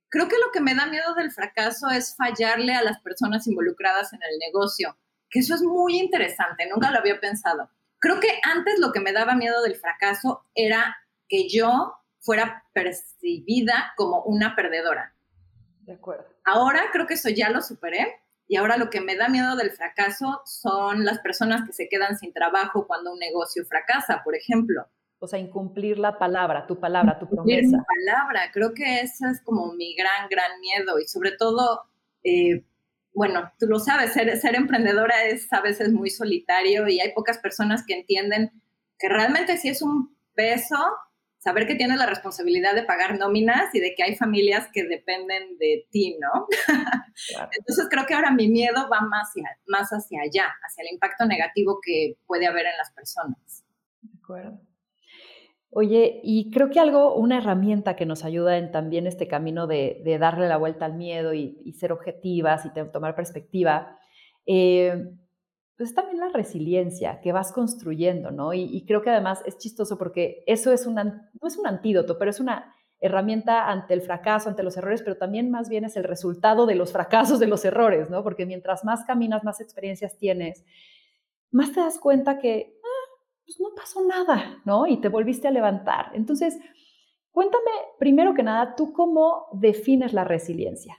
creo 0.08 0.28
que 0.28 0.38
lo 0.38 0.52
que 0.52 0.60
me 0.60 0.74
da 0.74 0.86
miedo 0.86 1.14
del 1.14 1.32
fracaso 1.32 1.90
es 1.90 2.14
fallarle 2.16 2.74
a 2.74 2.82
las 2.82 3.00
personas 3.00 3.46
involucradas 3.48 4.12
en 4.12 4.20
el 4.22 4.38
negocio, 4.38 4.96
que 5.28 5.40
eso 5.40 5.54
es 5.54 5.62
muy 5.62 5.98
interesante, 5.98 6.68
nunca 6.68 6.92
lo 6.92 6.98
había 6.98 7.18
pensado. 7.18 7.68
Creo 7.98 8.20
que 8.20 8.28
antes 8.44 8.78
lo 8.78 8.92
que 8.92 9.00
me 9.00 9.12
daba 9.12 9.34
miedo 9.34 9.62
del 9.62 9.76
fracaso 9.76 10.44
era 10.54 10.96
que 11.28 11.48
yo 11.48 11.94
fuera 12.20 12.64
percibida 12.72 13.92
como 13.96 14.22
una 14.22 14.54
perdedora. 14.54 15.14
De 15.80 15.94
acuerdo. 15.94 16.26
Ahora 16.44 16.84
creo 16.92 17.06
que 17.06 17.14
eso 17.14 17.28
ya 17.28 17.50
lo 17.50 17.60
superé 17.60 18.20
y 18.50 18.56
ahora 18.56 18.76
lo 18.76 18.90
que 18.90 19.00
me 19.00 19.14
da 19.14 19.28
miedo 19.28 19.54
del 19.54 19.70
fracaso 19.70 20.42
son 20.44 21.04
las 21.04 21.20
personas 21.20 21.64
que 21.64 21.72
se 21.72 21.88
quedan 21.88 22.18
sin 22.18 22.32
trabajo 22.32 22.84
cuando 22.84 23.12
un 23.12 23.20
negocio 23.20 23.64
fracasa, 23.64 24.22
por 24.24 24.34
ejemplo. 24.34 24.88
O 25.20 25.28
sea, 25.28 25.38
incumplir 25.38 26.00
la 26.00 26.18
palabra, 26.18 26.66
tu 26.66 26.80
palabra, 26.80 27.16
tu 27.16 27.28
promesa. 27.28 27.76
Mi 27.76 27.84
palabra, 28.04 28.50
creo 28.52 28.74
que 28.74 29.02
ese 29.02 29.28
es 29.30 29.40
como 29.44 29.72
mi 29.74 29.94
gran, 29.94 30.28
gran 30.28 30.58
miedo 30.60 30.98
y 30.98 31.06
sobre 31.06 31.30
todo, 31.30 31.82
eh, 32.24 32.64
bueno, 33.14 33.52
tú 33.60 33.68
lo 33.68 33.78
sabes, 33.78 34.14
ser, 34.14 34.36
ser 34.36 34.56
emprendedora 34.56 35.26
es 35.26 35.52
a 35.52 35.60
veces 35.60 35.92
muy 35.92 36.10
solitario 36.10 36.88
y 36.88 36.98
hay 36.98 37.12
pocas 37.14 37.38
personas 37.38 37.84
que 37.86 37.94
entienden 37.94 38.50
que 38.98 39.08
realmente 39.08 39.58
sí 39.58 39.68
es 39.68 39.80
un 39.80 40.16
peso 40.34 40.76
saber 41.40 41.66
que 41.66 41.74
tienes 41.74 41.98
la 41.98 42.06
responsabilidad 42.06 42.74
de 42.74 42.82
pagar 42.82 43.18
nóminas 43.18 43.74
y 43.74 43.80
de 43.80 43.94
que 43.94 44.02
hay 44.02 44.14
familias 44.14 44.68
que 44.72 44.84
dependen 44.84 45.56
de 45.58 45.86
ti, 45.90 46.18
¿no? 46.20 46.46
Entonces 47.58 47.88
creo 47.90 48.04
que 48.06 48.14
ahora 48.14 48.30
mi 48.30 48.48
miedo 48.48 48.88
va 48.92 49.00
más 49.00 49.30
hacia, 49.30 49.58
más 49.66 49.90
hacia 49.90 50.20
allá, 50.20 50.54
hacia 50.62 50.82
el 50.82 50.92
impacto 50.92 51.24
negativo 51.24 51.80
que 51.82 52.18
puede 52.26 52.46
haber 52.46 52.66
en 52.66 52.76
las 52.76 52.92
personas. 52.92 53.64
De 54.02 54.18
acuerdo. 54.22 54.60
Oye, 55.70 56.20
y 56.22 56.50
creo 56.50 56.68
que 56.68 56.78
algo, 56.78 57.14
una 57.14 57.38
herramienta 57.38 57.96
que 57.96 58.04
nos 58.04 58.24
ayuda 58.24 58.58
en 58.58 58.70
también 58.70 59.06
este 59.06 59.26
camino 59.26 59.66
de, 59.66 60.02
darle 60.20 60.46
la 60.46 60.58
vuelta 60.58 60.84
al 60.84 60.94
miedo 60.94 61.32
y, 61.32 61.72
ser 61.78 61.92
objetivas 61.92 62.66
y 62.66 62.90
tomar 62.90 63.14
perspectiva, 63.14 63.96
eh, 64.44 65.10
pues 65.80 65.94
también 65.94 66.20
la 66.20 66.28
resiliencia 66.28 67.22
que 67.22 67.32
vas 67.32 67.52
construyendo, 67.52 68.30
¿no? 68.30 68.52
Y, 68.52 68.84
creo 68.86 69.00
que 69.00 69.08
además 69.08 69.42
es 69.46 69.56
chistoso 69.56 69.96
porque 69.96 70.44
eso 70.46 70.72
es 70.72 70.84
un, 70.84 70.96
no 70.96 71.48
es 71.48 71.56
un 71.56 71.66
antídoto, 71.66 72.18
pero 72.18 72.30
es 72.30 72.38
una 72.38 72.76
herramienta 73.00 73.66
ante 73.66 73.94
el 73.94 74.02
fracaso, 74.02 74.50
ante 74.50 74.62
los 74.62 74.76
errores, 74.76 75.00
pero 75.00 75.16
también 75.16 75.50
más 75.50 75.70
bien 75.70 75.86
es 75.86 75.96
el 75.96 76.04
resultado 76.04 76.66
de 76.66 76.74
los 76.74 76.92
fracasos, 76.92 77.40
de 77.40 77.46
los 77.46 77.64
errores, 77.64 78.10
¿no? 78.10 78.22
Porque 78.22 78.44
mientras 78.44 78.84
más 78.84 79.06
caminas, 79.06 79.42
más 79.42 79.62
experiencias 79.62 80.18
tienes, 80.18 80.66
más 81.50 81.72
te 81.72 81.80
das 81.80 81.98
cuenta 81.98 82.38
que 82.38 82.78
ah, 82.84 83.14
pues 83.46 83.58
no 83.58 83.68
pasó 83.74 84.04
nada, 84.04 84.60
¿no? 84.66 84.86
Y 84.86 85.00
te 85.00 85.08
volviste 85.08 85.48
a 85.48 85.50
levantar. 85.50 86.10
Entonces, 86.12 86.58
cuéntame 87.32 87.70
primero 87.98 88.34
que 88.34 88.42
nada, 88.42 88.76
¿tú 88.76 88.92
cómo 88.92 89.46
defines 89.54 90.12
la 90.12 90.24
resiliencia? 90.24 90.98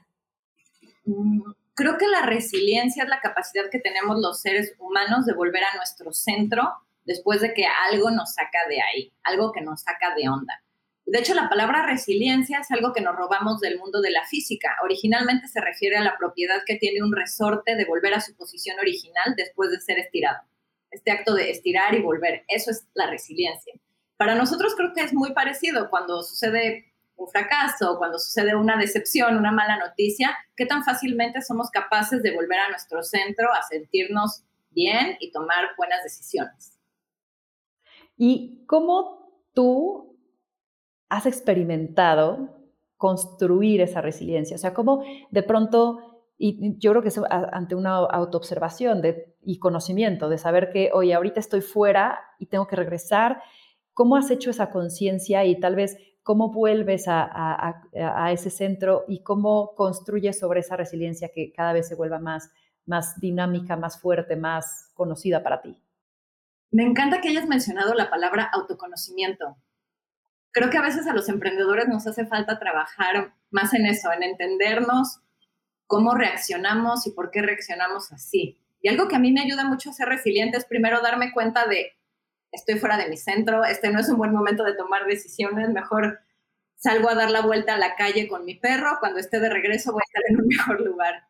Mm, 1.06 1.44
Creo 1.82 1.98
que 1.98 2.08
la 2.08 2.22
resiliencia 2.22 3.02
es 3.02 3.10
la 3.10 3.22
capacidad 3.22 3.72
que 3.72 3.80
tenemos 3.80 4.20
los 4.20 4.40
seres 4.40 4.76
humanos 4.78 5.26
de 5.26 5.34
volver 5.34 5.64
a 5.64 5.76
nuestro 5.78 6.14
centro 6.14 6.74
después 7.06 7.42
de 7.42 7.56
que 7.56 7.66
algo 7.66 8.12
nos 8.12 8.36
saca 8.36 8.60
de 8.70 8.80
ahí, 8.80 9.12
algo 9.24 9.52
que 9.52 9.62
nos 9.62 9.82
saca 9.82 10.14
de 10.14 10.30
onda. 10.30 10.62
De 11.08 11.18
hecho, 11.18 11.34
la 11.34 11.50
palabra 11.50 11.84
resiliencia 11.84 12.60
es 12.60 12.70
algo 12.70 12.94
que 12.94 13.02
nos 13.02 13.16
robamos 13.16 13.60
del 13.62 13.80
mundo 13.80 14.00
de 14.00 14.12
la 14.12 14.24
física. 14.28 14.78
Originalmente 14.84 15.48
se 15.48 15.60
refiere 15.60 15.98
a 15.98 16.04
la 16.04 16.20
propiedad 16.20 16.62
que 16.68 16.76
tiene 16.76 17.02
un 17.02 17.16
resorte 17.16 17.76
de 17.76 17.86
volver 17.86 18.14
a 18.14 18.22
su 18.22 18.36
posición 18.36 18.78
original 18.78 19.34
después 19.36 19.72
de 19.72 19.82
ser 19.82 19.98
estirado. 19.98 20.38
Este 20.92 21.10
acto 21.10 21.34
de 21.34 21.50
estirar 21.50 21.96
y 21.96 22.02
volver, 22.04 22.44
eso 22.48 22.70
es 22.70 22.86
la 22.94 23.10
resiliencia. 23.10 23.74
Para 24.18 24.36
nosotros 24.36 24.76
creo 24.76 24.94
que 24.94 25.02
es 25.02 25.16
muy 25.16 25.34
parecido 25.34 25.90
cuando 25.90 26.22
sucede 26.22 26.91
un 27.22 27.30
fracaso, 27.30 27.98
cuando 27.98 28.20
sucede 28.20 28.56
una 28.56 28.78
decepción, 28.78 29.38
una 29.38 29.52
mala 29.52 29.78
noticia, 29.78 30.36
qué 30.56 30.66
tan 30.66 30.84
fácilmente 30.84 31.42
somos 31.42 31.70
capaces 31.70 32.24
de 32.24 32.34
volver 32.34 32.60
a 32.60 32.70
nuestro 32.70 33.04
centro, 33.04 33.48
a 33.54 33.62
sentirnos 33.64 34.44
bien 34.72 35.18
y 35.20 35.32
tomar 35.32 35.70
buenas 35.78 36.04
decisiones. 36.04 36.80
¿Y 38.18 38.66
cómo 38.66 39.46
tú 39.54 40.20
has 41.10 41.26
experimentado 41.26 42.58
construir 42.98 43.82
esa 43.82 44.02
resiliencia? 44.02 44.56
O 44.56 44.60
sea, 44.60 44.74
cómo 44.74 45.04
de 45.30 45.44
pronto, 45.44 46.24
y 46.38 46.78
yo 46.80 46.92
creo 46.92 47.02
que 47.02 47.10
es 47.10 47.20
ante 47.30 47.76
una 47.76 47.98
autoobservación 47.98 49.02
de, 49.02 49.36
y 49.44 49.60
conocimiento, 49.60 50.30
de 50.30 50.38
saber 50.38 50.72
que, 50.72 50.92
oye, 50.94 51.14
ahorita 51.14 51.40
estoy 51.40 51.62
fuera 51.62 52.20
y 52.40 52.48
tengo 52.48 52.68
que 52.68 52.76
regresar, 52.76 53.42
¿cómo 53.94 54.16
has 54.16 54.32
hecho 54.32 54.50
esa 54.50 54.72
conciencia 54.72 55.46
y 55.46 55.60
tal 55.60 55.76
vez 55.76 55.98
cómo 56.24 56.52
vuelves 56.52 57.06
a, 57.08 57.84
ese 58.32 58.50
centro 58.50 59.06
y 59.08 59.24
cómo 59.24 59.74
construyes 59.76 60.40
sobre 60.40 60.60
esa 60.60 60.78
resiliencia 60.78 61.30
que 61.34 61.52
cada 61.52 61.74
vez 61.74 61.88
se 61.88 61.96
vuelva 61.96 62.20
más, 62.20 62.52
más 62.86 63.20
dinámica, 63.20 63.76
más 63.76 64.00
fuerte, 64.00 64.36
más 64.36 64.92
conocida 64.94 65.42
para 65.44 65.62
ti. 65.62 65.78
Me 66.72 66.84
encanta 66.84 67.22
que 67.22 67.30
hayas 67.30 67.48
mencionado 67.48 67.94
la 67.94 68.10
palabra 68.10 68.50
autoconocimiento. 68.54 69.58
Creo 70.52 70.70
que 70.70 70.78
a 70.78 70.82
veces 70.82 71.08
a 71.08 71.14
los 71.14 71.28
emprendedores 71.28 71.88
nos 71.88 72.06
hace 72.08 72.26
falta 72.26 72.60
trabajar 72.60 73.34
más 73.50 73.74
en 73.74 73.86
eso, 73.86 74.12
en 74.14 74.24
entendernos 74.24 75.22
cómo 75.88 76.14
reaccionamos 76.14 77.08
y 77.08 77.12
por 77.12 77.32
qué 77.32 77.42
reaccionamos 77.42 78.12
así. 78.14 78.58
Y 78.82 78.90
algo 78.90 79.08
que 79.08 79.16
a 79.16 79.20
mí 79.20 79.32
me 79.32 79.42
ayuda 79.42 79.66
mucho 79.66 79.90
a 79.90 79.94
ser 79.94 80.08
resiliente 80.08 80.58
es 80.58 80.66
primero 80.66 81.02
darme 81.02 81.32
cuenta 81.34 81.68
de 81.68 81.92
estoy 82.52 82.80
fuera 82.80 82.98
de 82.98 83.10
mi 83.10 83.18
centro, 83.18 83.64
este 83.64 83.90
no 83.92 84.00
es 84.00 84.10
un 84.10 84.18
buen 84.18 84.32
momento 84.32 84.64
de 84.64 84.76
tomar 84.76 85.06
decisiones, 85.06 85.70
mejor 85.70 86.20
salgo 86.76 87.10
a 87.10 87.16
dar 87.16 87.32
la 87.32 87.42
vuelta 87.42 87.76
a 87.76 87.78
la 87.78 87.96
calle 87.96 88.28
con 88.28 88.46
mi 88.46 88.56
perro, 88.56 88.98
cuando 89.00 89.20
esté 89.20 89.40
de 89.40 89.50
regreso 89.50 89.92
voy 89.92 90.02
a 90.02 90.08
estar 90.08 90.24
en 90.30 90.42
un 90.42 90.48
mejor 90.58 90.82
lugar. 90.82 91.24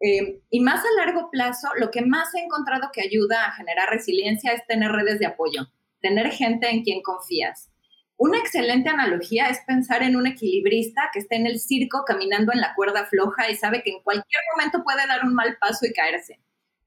Eh, 0.00 0.40
y 0.48 0.60
más 0.60 0.80
a 0.80 1.04
largo 1.04 1.30
plazo, 1.30 1.68
lo 1.76 1.90
que 1.90 2.02
más 2.02 2.34
he 2.34 2.40
encontrado 2.40 2.90
que 2.92 3.02
ayuda 3.02 3.46
a 3.46 3.52
generar 3.52 3.90
resiliencia 3.90 4.52
es 4.52 4.66
tener 4.66 4.90
redes 4.92 5.18
de 5.18 5.26
apoyo, 5.26 5.66
tener 6.00 6.30
gente 6.30 6.70
en 6.70 6.82
quien 6.82 7.02
confías. 7.02 7.70
Una 8.16 8.38
excelente 8.38 8.90
analogía 8.90 9.48
es 9.48 9.60
pensar 9.66 10.02
en 10.02 10.16
un 10.16 10.26
equilibrista 10.26 11.10
que 11.12 11.20
está 11.20 11.36
en 11.36 11.46
el 11.46 11.58
circo 11.58 12.04
caminando 12.06 12.52
en 12.52 12.60
la 12.60 12.74
cuerda 12.74 13.06
floja 13.06 13.50
y 13.50 13.56
sabe 13.56 13.82
que 13.82 13.90
en 13.90 14.02
cualquier 14.02 14.42
momento 14.54 14.82
puede 14.84 15.06
dar 15.06 15.24
un 15.24 15.34
mal 15.34 15.56
paso 15.58 15.86
y 15.86 15.92
caerse 15.92 16.38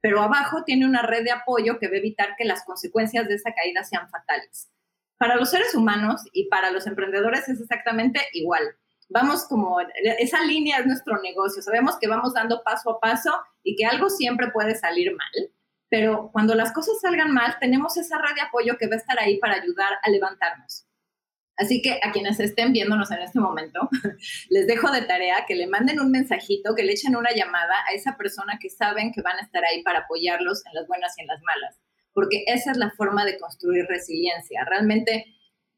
pero 0.04 0.22
abajo 0.22 0.66
tiene 0.66 0.86
una 0.86 1.02
red 1.02 1.24
de 1.24 1.32
apoyo 1.32 1.80
que 1.80 1.88
va 1.88 1.94
a 1.94 2.00
evitar 2.00 2.36
que 2.38 2.44
las 2.44 2.66
consecuencias 2.66 3.26
de 3.30 3.36
esa 3.36 3.54
caída 3.54 3.86
sean 3.86 4.10
fatales. 4.10 4.70
Para 5.18 5.38
los 5.38 5.50
seres 5.50 5.74
humanos 5.76 6.22
y 6.34 6.50
para 6.50 6.72
los 6.72 6.86
emprendedores 6.88 7.48
es 7.48 7.62
exactamente 7.62 8.20
igual. 8.34 8.64
Vamos 9.08 9.46
como, 9.46 9.78
esa 10.20 10.44
línea 10.44 10.80
es 10.80 10.86
nuestro 10.88 11.22
negocio, 11.22 11.62
sabemos 11.62 11.98
que 12.00 12.10
vamos 12.10 12.34
dando 12.34 12.62
paso 12.64 12.90
a 12.90 13.00
paso 13.00 13.32
y 13.64 13.78
que 13.78 13.86
algo 13.86 14.10
siempre 14.10 14.52
puede 14.52 14.76
salir 14.76 15.16
mal, 15.16 15.52
pero 15.88 16.32
cuando 16.34 16.54
las 16.54 16.74
cosas 16.74 17.00
salgan 17.00 17.32
mal, 17.32 17.56
tenemos 17.62 17.96
esa 17.96 18.18
red 18.18 18.36
de 18.36 18.42
apoyo 18.42 18.78
que 18.78 18.88
va 18.88 18.96
a 18.96 19.00
estar 19.00 19.18
ahí 19.20 19.38
para 19.38 19.56
ayudar 19.56 19.94
a 20.04 20.10
levantarnos. 20.10 20.86
Así 21.58 21.82
que 21.82 22.00
a 22.02 22.12
quienes 22.12 22.40
estén 22.40 22.74
viéndonos 22.74 23.12
en 23.12 23.22
este 23.22 23.40
momento, 23.40 23.88
les 24.50 24.66
dejo 24.66 24.92
de 24.92 25.04
tarea 25.04 25.46
que 25.48 25.56
le 25.56 25.68
manden 25.68 26.00
un 26.00 26.10
mensajito, 26.10 26.74
que 26.76 26.84
le 26.84 26.94
echen 26.94 27.16
una 27.16 27.32
llamada 27.32 27.76
a 27.88 27.94
esa 27.94 28.18
persona 28.18 28.58
que 28.60 28.70
saben 28.70 29.12
que 29.12 29.22
van 29.22 29.38
a 29.38 29.42
estar 29.42 29.64
ahí 29.64 29.84
para 29.84 30.00
apoyarlos 30.00 30.66
en 30.66 30.74
las 30.74 30.88
buenas 30.88 31.14
y 31.18 31.22
en 31.22 31.28
las 31.28 31.42
malas, 31.44 31.80
porque 32.14 32.44
esa 32.48 32.72
es 32.72 32.78
la 32.78 32.92
forma 32.92 33.24
de 33.24 33.38
construir 33.38 33.86
resiliencia. 33.86 34.66
Realmente 34.66 35.26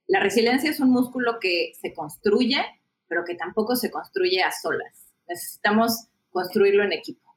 la 0.08 0.22
resiliencia 0.22 0.70
es 0.70 0.80
un 0.80 0.92
músculo 0.92 1.40
que 1.42 1.74
se 1.82 1.94
construye, 1.94 2.64
pero 3.08 3.24
que 3.26 3.36
tampoco 3.36 3.76
se 3.76 3.92
construye 3.92 4.42
a 4.44 4.52
solas. 4.52 5.14
Necesitamos 5.28 6.08
construirlo 6.30 6.84
en 6.84 6.94
equipo. 6.94 7.36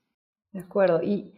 De 0.52 0.60
acuerdo. 0.60 1.02
Y 1.02 1.34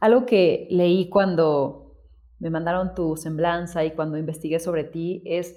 algo 0.00 0.26
que 0.26 0.68
leí 0.70 1.08
cuando 1.08 1.96
me 2.38 2.50
mandaron 2.50 2.94
tu 2.94 3.16
semblanza 3.16 3.84
y 3.84 3.92
cuando 3.92 4.18
investigué 4.18 4.58
sobre 4.60 4.84
ti 4.84 5.22
es 5.24 5.56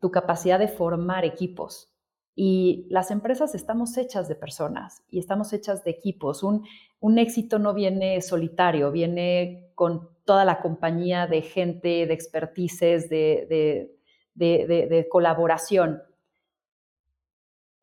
tu 0.00 0.10
capacidad 0.10 0.58
de 0.58 0.68
formar 0.68 1.24
equipos. 1.24 1.92
Y 2.34 2.86
las 2.90 3.10
empresas 3.10 3.54
estamos 3.54 3.96
hechas 3.98 4.28
de 4.28 4.34
personas 4.34 5.02
y 5.10 5.18
estamos 5.18 5.52
hechas 5.52 5.84
de 5.84 5.90
equipos. 5.90 6.42
Un, 6.42 6.64
un 7.00 7.18
éxito 7.18 7.58
no 7.58 7.74
viene 7.74 8.20
solitario, 8.22 8.90
viene 8.90 9.72
con 9.74 10.08
toda 10.24 10.44
la 10.44 10.60
compañía 10.60 11.26
de 11.26 11.42
gente, 11.42 12.06
de 12.06 12.12
expertices, 12.14 13.08
de, 13.10 13.90
de, 14.34 15.06
colaboración. 15.10 16.02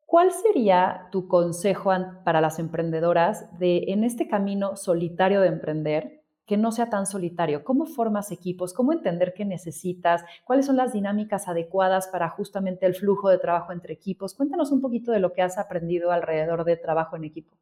¿Cuál 0.06 0.32
sería 0.32 1.08
tu 1.12 1.28
consejo 1.28 1.92
para 2.24 2.40
las 2.40 2.58
emprendedoras 2.58 3.58
de 3.58 3.84
en 3.88 4.02
este 4.02 4.28
camino 4.28 4.76
solitario 4.76 5.40
de 5.40 5.48
emprender? 5.48 6.17
Que 6.48 6.56
no 6.56 6.72
sea 6.72 6.88
tan 6.88 7.06
solitario? 7.06 7.62
¿Cómo 7.62 7.84
formas 7.84 8.32
equipos? 8.32 8.72
¿Cómo 8.72 8.94
entender 8.94 9.34
qué 9.36 9.44
necesitas? 9.44 10.24
¿Cuáles 10.44 10.64
son 10.64 10.78
las 10.78 10.94
dinámicas 10.94 11.46
adecuadas 11.46 12.08
para 12.08 12.30
justamente 12.30 12.86
el 12.86 12.94
flujo 12.94 13.28
de 13.28 13.38
trabajo 13.38 13.72
entre 13.72 13.92
equipos? 13.92 14.34
Cuéntanos 14.34 14.72
un 14.72 14.80
poquito 14.80 15.12
de 15.12 15.20
lo 15.20 15.34
que 15.34 15.42
has 15.42 15.58
aprendido 15.58 16.10
alrededor 16.10 16.64
de 16.64 16.78
trabajo 16.78 17.16
en 17.16 17.24
equipo. 17.24 17.56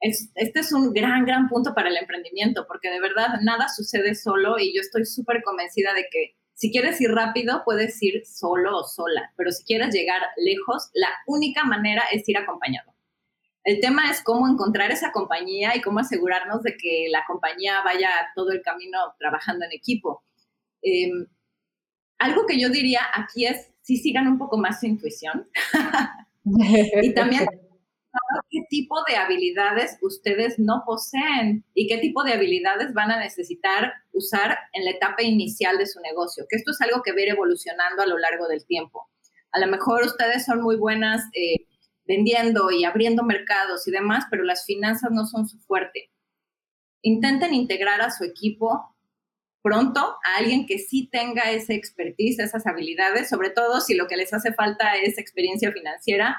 este 0.00 0.60
es 0.60 0.72
un 0.72 0.92
gran, 0.92 1.26
gran 1.26 1.48
punto 1.48 1.74
para 1.74 1.90
el 1.90 1.96
emprendimiento, 1.98 2.66
porque 2.66 2.90
de 2.90 3.00
verdad 3.00 3.40
nada 3.42 3.68
sucede 3.68 4.14
solo 4.14 4.58
y 4.58 4.74
yo 4.74 4.80
estoy 4.80 5.04
súper 5.04 5.42
convencida 5.42 5.92
de 5.94 6.06
que 6.10 6.36
Si 6.58 6.72
quieres 6.72 6.98
ir 7.02 7.10
rápido, 7.10 7.62
puedes 7.66 8.02
ir 8.02 8.24
solo 8.24 8.78
o 8.78 8.84
sola, 8.84 9.34
pero 9.36 9.50
si 9.52 9.62
quieres 9.64 9.94
llegar 9.94 10.22
lejos, 10.38 10.88
la 10.94 11.08
única 11.26 11.64
manera 11.64 12.02
es 12.10 12.26
ir 12.26 12.38
acompañado. 12.38 12.95
El 13.66 13.80
tema 13.80 14.08
es 14.12 14.22
cómo 14.22 14.46
encontrar 14.46 14.92
esa 14.92 15.10
compañía 15.10 15.74
y 15.74 15.80
cómo 15.80 15.98
asegurarnos 15.98 16.62
de 16.62 16.76
que 16.76 17.08
la 17.10 17.24
compañía 17.26 17.82
vaya 17.84 18.10
todo 18.36 18.52
el 18.52 18.62
camino 18.62 18.96
trabajando 19.18 19.64
en 19.64 19.72
equipo. 19.72 20.22
Em, 20.82 21.26
algo 22.16 22.46
que 22.46 22.60
yo 22.60 22.68
diría 22.68 23.00
aquí 23.12 23.44
es, 23.44 23.72
si 23.82 23.96
sigan 23.96 24.28
un 24.28 24.38
poco 24.38 24.56
más 24.56 24.78
su 24.78 24.86
intuición 24.86 25.48
y 27.02 27.12
también 27.12 27.44
qué 28.50 28.60
tipo 28.70 29.02
de 29.08 29.16
habilidades 29.16 29.98
ustedes 30.00 30.60
no 30.60 30.84
poseen 30.86 31.64
y 31.74 31.88
qué 31.88 31.98
tipo 31.98 32.22
de 32.22 32.34
habilidades 32.34 32.94
van 32.94 33.10
a 33.10 33.18
necesitar 33.18 33.94
usar 34.12 34.56
en 34.74 34.84
la 34.84 34.92
etapa 34.92 35.24
inicial 35.24 35.76
de 35.76 35.86
su 35.86 36.00
negocio, 36.02 36.46
que 36.48 36.54
esto 36.54 36.70
es 36.70 36.80
algo 36.82 37.02
que 37.02 37.10
va 37.10 37.18
a 37.18 37.22
ir 37.22 37.28
evolucionando 37.30 38.02
a 38.02 38.06
lo 38.06 38.16
largo 38.16 38.46
del 38.46 38.64
tiempo. 38.64 39.08
A 39.50 39.58
lo 39.58 39.66
mejor 39.66 40.04
ustedes 40.04 40.44
son 40.44 40.62
muy 40.62 40.76
buenas 40.76 41.24
eh, 41.32 41.65
vendiendo 42.06 42.70
y 42.70 42.84
abriendo 42.84 43.22
mercados 43.22 43.86
y 43.86 43.90
demás, 43.90 44.24
pero 44.30 44.44
las 44.44 44.64
finanzas 44.64 45.10
no 45.12 45.26
son 45.26 45.48
su 45.48 45.58
fuerte. 45.60 46.10
Intenten 47.02 47.54
integrar 47.54 48.00
a 48.00 48.10
su 48.10 48.24
equipo 48.24 48.94
pronto 49.62 50.00
a 50.00 50.38
alguien 50.38 50.66
que 50.66 50.78
sí 50.78 51.08
tenga 51.10 51.50
esa 51.50 51.74
expertise, 51.74 52.38
esas 52.38 52.66
habilidades, 52.66 53.28
sobre 53.28 53.50
todo 53.50 53.80
si 53.80 53.94
lo 53.94 54.06
que 54.06 54.16
les 54.16 54.32
hace 54.32 54.52
falta 54.52 54.94
es 54.94 55.18
experiencia 55.18 55.72
financiera, 55.72 56.36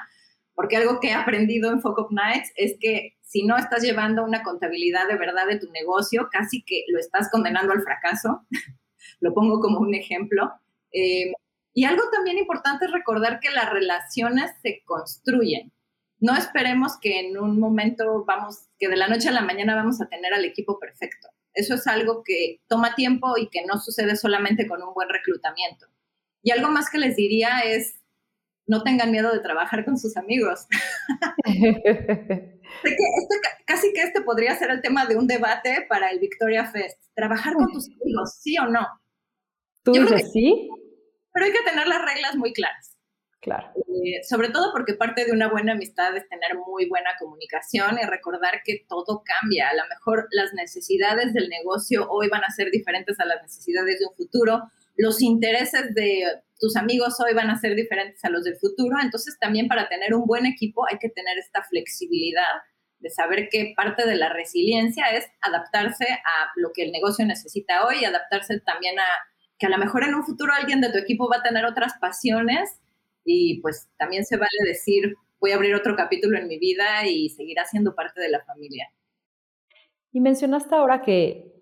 porque 0.54 0.76
algo 0.76 0.98
que 0.98 1.08
he 1.08 1.12
aprendido 1.12 1.70
en 1.70 1.82
Focus 1.82 2.10
Nights 2.10 2.50
es 2.56 2.76
que 2.80 3.16
si 3.20 3.44
no 3.44 3.56
estás 3.58 3.82
llevando 3.82 4.24
una 4.24 4.42
contabilidad 4.42 5.06
de 5.06 5.18
verdad 5.18 5.46
de 5.46 5.58
tu 5.58 5.70
negocio, 5.70 6.28
casi 6.32 6.62
que 6.62 6.84
lo 6.88 6.98
estás 6.98 7.30
condenando 7.30 7.72
al 7.72 7.82
fracaso. 7.82 8.46
lo 9.20 9.34
pongo 9.34 9.60
como 9.60 9.80
un 9.80 9.94
ejemplo. 9.94 10.50
Eh, 10.92 11.32
y 11.78 11.84
algo 11.84 12.02
también 12.10 12.38
importante 12.38 12.86
es 12.86 12.90
recordar 12.90 13.38
que 13.38 13.50
las 13.50 13.70
relaciones 13.70 14.50
se 14.62 14.82
construyen. 14.84 15.72
No 16.18 16.34
esperemos 16.34 16.98
que 17.00 17.20
en 17.20 17.38
un 17.38 17.60
momento 17.60 18.24
vamos, 18.26 18.66
que 18.80 18.88
de 18.88 18.96
la 18.96 19.06
noche 19.06 19.28
a 19.28 19.32
la 19.32 19.42
mañana 19.42 19.76
vamos 19.76 20.00
a 20.00 20.08
tener 20.08 20.34
al 20.34 20.44
equipo 20.44 20.80
perfecto. 20.80 21.28
Eso 21.54 21.76
es 21.76 21.86
algo 21.86 22.24
que 22.24 22.62
toma 22.66 22.96
tiempo 22.96 23.38
y 23.38 23.48
que 23.48 23.64
no 23.64 23.78
sucede 23.78 24.16
solamente 24.16 24.66
con 24.66 24.82
un 24.82 24.92
buen 24.92 25.08
reclutamiento. 25.08 25.86
Y 26.42 26.50
algo 26.50 26.68
más 26.68 26.90
que 26.90 26.98
les 26.98 27.14
diría 27.14 27.60
es, 27.60 28.00
no 28.66 28.82
tengan 28.82 29.12
miedo 29.12 29.32
de 29.32 29.38
trabajar 29.38 29.84
con 29.84 29.98
sus 29.98 30.16
amigos. 30.16 30.66
Este 32.84 33.36
casi 33.66 33.92
que 33.94 34.02
este 34.02 34.20
podría 34.20 34.54
ser 34.56 34.70
el 34.70 34.82
tema 34.82 35.06
de 35.06 35.16
un 35.16 35.26
debate 35.26 35.86
para 35.88 36.10
el 36.10 36.18
Victoria 36.18 36.66
Fest. 36.66 37.00
Trabajar 37.14 37.54
con 37.54 37.72
tus 37.72 37.88
amigos, 37.88 38.34
sí 38.40 38.58
o 38.58 38.66
no. 38.66 38.86
¿Tú 39.84 39.92
dices 39.92 40.32
sí? 40.32 40.68
Pero 41.32 41.46
hay 41.46 41.52
que 41.52 41.62
tener 41.62 41.86
las 41.86 42.04
reglas 42.04 42.36
muy 42.36 42.52
claras. 42.52 42.98
Claro. 43.40 43.72
Eh, 43.76 44.24
sobre 44.28 44.48
todo 44.48 44.72
porque 44.72 44.94
parte 44.94 45.24
de 45.24 45.32
una 45.32 45.48
buena 45.48 45.72
amistad 45.72 46.16
es 46.16 46.28
tener 46.28 46.56
muy 46.66 46.88
buena 46.88 47.10
comunicación 47.18 47.98
y 48.02 48.04
recordar 48.04 48.62
que 48.64 48.84
todo 48.88 49.22
cambia. 49.24 49.68
A 49.68 49.74
lo 49.74 49.82
mejor 49.88 50.26
las 50.32 50.52
necesidades 50.54 51.32
del 51.34 51.48
negocio 51.48 52.08
hoy 52.10 52.28
van 52.28 52.42
a 52.44 52.50
ser 52.50 52.70
diferentes 52.70 53.18
a 53.20 53.24
las 53.24 53.40
necesidades 53.42 54.00
de 54.00 54.06
un 54.06 54.14
futuro. 54.16 54.62
Los 54.96 55.22
intereses 55.22 55.94
de 55.94 56.24
tus 56.58 56.74
amigos 56.74 57.20
hoy 57.20 57.32
van 57.32 57.50
a 57.50 57.58
ser 57.58 57.76
diferentes 57.76 58.24
a 58.24 58.30
los 58.30 58.42
del 58.42 58.56
futuro. 58.56 58.96
Entonces 59.00 59.38
también 59.38 59.68
para 59.68 59.88
tener 59.88 60.14
un 60.14 60.26
buen 60.26 60.44
equipo 60.44 60.84
hay 60.90 60.98
que 60.98 61.08
tener 61.08 61.38
esta 61.38 61.62
flexibilidad 61.62 62.62
de 62.98 63.10
saber 63.10 63.48
que 63.48 63.72
parte 63.76 64.04
de 64.06 64.16
la 64.16 64.32
resiliencia 64.32 65.06
es 65.10 65.24
adaptarse 65.40 66.06
a 66.06 66.50
lo 66.56 66.72
que 66.74 66.82
el 66.82 66.90
negocio 66.90 67.24
necesita 67.24 67.86
hoy 67.86 67.98
y 68.00 68.04
adaptarse 68.04 68.58
también 68.60 68.98
a 68.98 69.06
que 69.58 69.66
a 69.66 69.70
lo 69.70 69.78
mejor 69.78 70.04
en 70.04 70.14
un 70.14 70.24
futuro 70.24 70.52
alguien 70.52 70.80
de 70.80 70.90
tu 70.90 70.98
equipo 70.98 71.28
va 71.28 71.38
a 71.38 71.42
tener 71.42 71.64
otras 71.64 71.94
pasiones 72.00 72.80
y 73.24 73.60
pues 73.60 73.88
también 73.98 74.24
se 74.24 74.36
vale 74.36 74.48
decir, 74.66 75.14
voy 75.40 75.52
a 75.52 75.56
abrir 75.56 75.74
otro 75.74 75.96
capítulo 75.96 76.38
en 76.38 76.48
mi 76.48 76.58
vida 76.58 77.06
y 77.06 77.28
seguir 77.30 77.58
haciendo 77.58 77.94
parte 77.94 78.20
de 78.20 78.30
la 78.30 78.44
familia. 78.44 78.88
Y 80.12 80.20
mencionaste 80.20 80.74
ahora 80.74 81.02
que 81.02 81.54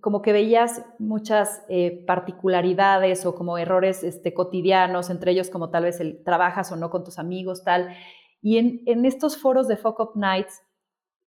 como 0.00 0.20
que 0.20 0.32
veías 0.32 0.84
muchas 0.98 1.64
eh, 1.68 2.04
particularidades 2.06 3.24
o 3.24 3.34
como 3.34 3.56
errores 3.56 4.04
este, 4.04 4.34
cotidianos, 4.34 5.08
entre 5.08 5.32
ellos 5.32 5.48
como 5.48 5.70
tal 5.70 5.84
vez 5.84 5.98
el 6.00 6.22
trabajas 6.22 6.70
o 6.72 6.76
no 6.76 6.90
con 6.90 7.04
tus 7.04 7.18
amigos, 7.18 7.64
tal. 7.64 7.88
Y 8.42 8.58
en, 8.58 8.82
en 8.86 9.06
estos 9.06 9.38
foros 9.38 9.66
de 9.66 9.78
Fuck 9.78 10.00
Up 10.00 10.12
Nights 10.14 10.60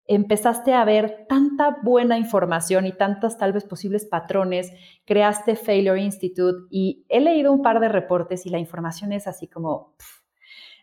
empezaste 0.09 0.73
a 0.73 0.85
ver 0.85 1.27
tanta 1.29 1.79
buena 1.83 2.19
información 2.19 2.87
y 2.87 2.93
tantas 2.93 3.39
tal 3.39 3.53
vez 3.53 3.65
posibles 3.65 4.05
patrones, 4.05 4.73
creaste 5.05 5.57
Failure 5.57 6.01
Institute 6.01 6.67
y 6.71 7.05
he 7.09 7.21
leído 7.21 7.53
un 7.53 7.63
par 7.63 7.81
de 7.81 7.89
reportes 7.89 8.47
y 8.47 8.51
la 8.51 8.59
información 8.59 9.13
es 9.13 9.27
así 9.27 9.49
como, 9.49 9.95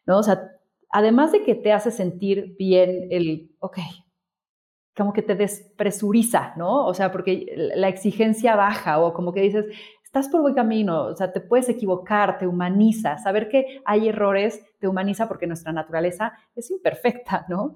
¿no? 0.06 0.18
O 0.18 0.24
sea, 0.24 0.52
además 0.90 1.32
de 1.32 1.44
que 1.44 1.56
te 1.56 1.72
hace 1.72 1.92
sentir 1.92 2.56
bien 2.58 3.08
el, 3.12 3.56
ok, 3.60 3.80
como 4.96 5.14
que 5.14 5.24
te 5.24 5.36
despresuriza, 5.36 6.54
¿no? 6.56 6.86
O 6.86 6.94
sea, 6.94 7.12
porque 7.12 7.72
la 7.76 7.88
exigencia 7.88 8.56
baja 8.56 9.00
o 9.00 9.14
como 9.14 9.34
que 9.34 9.42
dices, 9.42 9.66
estás 10.04 10.30
por 10.30 10.42
buen 10.42 10.54
camino, 10.54 11.06
o 11.06 11.16
sea, 11.16 11.32
te 11.32 11.42
puedes 11.42 11.68
equivocar, 11.70 12.38
te 12.38 12.46
humaniza. 12.46 13.18
Saber 13.18 13.50
que 13.50 13.82
hay 13.86 14.10
errores 14.10 14.64
te 14.80 14.88
humaniza 14.88 15.28
porque 15.28 15.48
nuestra 15.48 15.72
naturaleza 15.72 16.34
es 16.56 16.70
imperfecta, 16.70 17.46
¿no? 17.50 17.74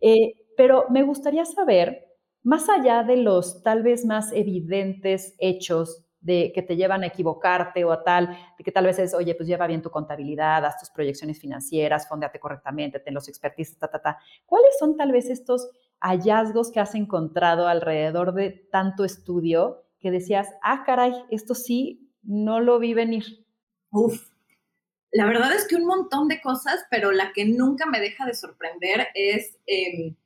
Eh, 0.00 0.34
pero 0.56 0.86
me 0.90 1.02
gustaría 1.02 1.44
saber, 1.44 2.06
más 2.42 2.68
allá 2.68 3.02
de 3.02 3.16
los 3.16 3.62
tal 3.62 3.82
vez 3.82 4.04
más 4.04 4.32
evidentes 4.32 5.34
hechos 5.38 6.04
de 6.20 6.52
que 6.54 6.62
te 6.62 6.76
llevan 6.76 7.02
a 7.02 7.08
equivocarte 7.08 7.84
o 7.84 7.92
a 7.92 8.02
tal, 8.02 8.28
de 8.56 8.64
que 8.64 8.72
tal 8.72 8.86
vez 8.86 8.98
es, 8.98 9.12
oye, 9.12 9.34
pues 9.34 9.46
lleva 9.46 9.66
bien 9.66 9.82
tu 9.82 9.90
contabilidad, 9.90 10.64
haz 10.64 10.78
tus 10.78 10.90
proyecciones 10.90 11.38
financieras, 11.38 12.08
fondeate 12.08 12.40
correctamente, 12.40 12.98
ten 12.98 13.12
los 13.12 13.28
expertices, 13.28 13.78
ta, 13.78 13.88
ta, 13.88 14.00
ta. 14.00 14.18
¿Cuáles 14.46 14.70
son 14.78 14.96
tal 14.96 15.12
vez 15.12 15.28
estos 15.28 15.68
hallazgos 16.00 16.70
que 16.70 16.80
has 16.80 16.94
encontrado 16.94 17.68
alrededor 17.68 18.32
de 18.32 18.50
tanto 18.50 19.04
estudio 19.04 19.84
que 20.00 20.10
decías, 20.10 20.48
ah, 20.62 20.82
caray, 20.84 21.12
esto 21.30 21.54
sí, 21.54 22.10
no 22.22 22.60
lo 22.60 22.78
vi 22.78 22.94
venir? 22.94 23.44
Uf, 23.90 24.30
la 25.14 25.26
verdad 25.26 25.52
es 25.54 25.68
que 25.68 25.76
un 25.76 25.86
montón 25.86 26.26
de 26.26 26.40
cosas, 26.40 26.84
pero 26.90 27.12
la 27.12 27.32
que 27.32 27.44
nunca 27.44 27.86
me 27.86 28.00
deja 28.00 28.26
de 28.26 28.34
sorprender 28.34 29.08
es 29.14 29.58
em, 29.66 30.16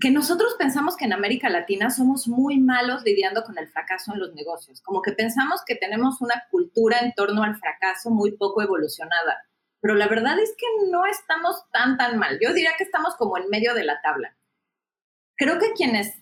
que 0.00 0.10
nosotros 0.10 0.54
pensamos 0.58 0.96
que 0.96 1.04
en 1.04 1.12
América 1.12 1.48
Latina 1.48 1.90
somos 1.90 2.28
muy 2.28 2.58
malos 2.58 3.02
lidiando 3.04 3.42
con 3.42 3.58
el 3.58 3.68
fracaso 3.68 4.12
en 4.12 4.20
los 4.20 4.34
negocios, 4.34 4.80
como 4.82 5.02
que 5.02 5.12
pensamos 5.12 5.62
que 5.66 5.74
tenemos 5.74 6.20
una 6.20 6.44
cultura 6.50 7.00
en 7.00 7.14
torno 7.14 7.42
al 7.42 7.56
fracaso 7.56 8.10
muy 8.10 8.32
poco 8.32 8.62
evolucionada, 8.62 9.48
pero 9.80 9.94
la 9.94 10.08
verdad 10.08 10.38
es 10.38 10.54
que 10.56 10.66
no 10.90 11.06
estamos 11.06 11.64
tan, 11.72 11.96
tan 11.96 12.18
mal. 12.18 12.38
Yo 12.40 12.52
diría 12.52 12.72
que 12.76 12.84
estamos 12.84 13.14
como 13.16 13.38
en 13.38 13.48
medio 13.48 13.74
de 13.74 13.84
la 13.84 14.00
tabla. 14.02 14.36
Creo 15.36 15.58
que 15.58 15.72
quienes 15.72 16.14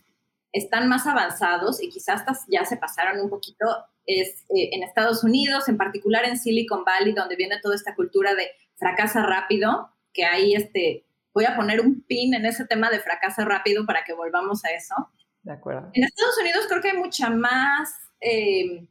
están 0.52 0.88
más 0.88 1.06
avanzados 1.06 1.82
y 1.82 1.88
quizás 1.88 2.22
ya 2.48 2.64
se 2.64 2.76
pasaron 2.76 3.20
un 3.20 3.30
poquito 3.30 3.66
es 4.04 4.44
eh, 4.50 4.70
en 4.72 4.82
Estados 4.82 5.24
Unidos, 5.24 5.68
en 5.68 5.76
particular 5.76 6.24
en 6.24 6.38
Silicon 6.38 6.84
Valley, 6.84 7.12
donde 7.12 7.36
viene 7.36 7.60
toda 7.60 7.74
esta 7.74 7.94
cultura 7.94 8.34
de 8.34 8.50
fracasa 8.76 9.22
rápido, 9.22 9.90
que 10.12 10.24
hay 10.24 10.54
este, 10.54 11.05
voy 11.36 11.44
a 11.44 11.54
poner 11.54 11.82
un 11.82 12.00
pin 12.00 12.32
en 12.32 12.46
ese 12.46 12.64
tema 12.64 12.88
de 12.88 12.98
fracaso 12.98 13.44
rápido 13.44 13.84
para 13.84 14.02
que 14.04 14.14
volvamos 14.14 14.64
a 14.64 14.70
eso. 14.70 14.94
De 15.42 15.52
acuerdo. 15.52 15.90
En 15.92 16.02
Estados 16.02 16.38
Unidos 16.40 16.64
creo 16.66 16.80
que 16.80 16.92
hay 16.92 16.96
mucha 16.96 17.28
más 17.28 17.92
eh, 18.22 18.88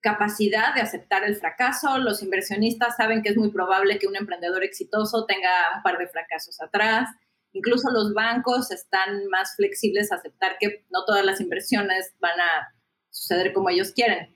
capacidad 0.00 0.74
de 0.74 0.82
aceptar 0.82 1.24
el 1.24 1.36
fracaso. 1.36 1.96
Los 1.96 2.22
inversionistas 2.22 2.96
saben 2.96 3.22
que 3.22 3.30
es 3.30 3.38
muy 3.38 3.50
probable 3.50 3.98
que 3.98 4.06
un 4.06 4.14
emprendedor 4.14 4.62
exitoso 4.62 5.24
tenga 5.24 5.48
un 5.74 5.82
par 5.82 5.96
de 5.96 6.06
fracasos 6.06 6.60
atrás. 6.60 7.08
Incluso 7.52 7.90
los 7.90 8.12
bancos 8.12 8.70
están 8.70 9.28
más 9.28 9.56
flexibles 9.56 10.12
a 10.12 10.16
aceptar 10.16 10.58
que 10.60 10.84
no 10.90 11.02
todas 11.06 11.24
las 11.24 11.40
inversiones 11.40 12.14
van 12.20 12.38
a 12.38 12.74
suceder 13.08 13.54
como 13.54 13.70
ellos 13.70 13.92
quieren. 13.92 14.35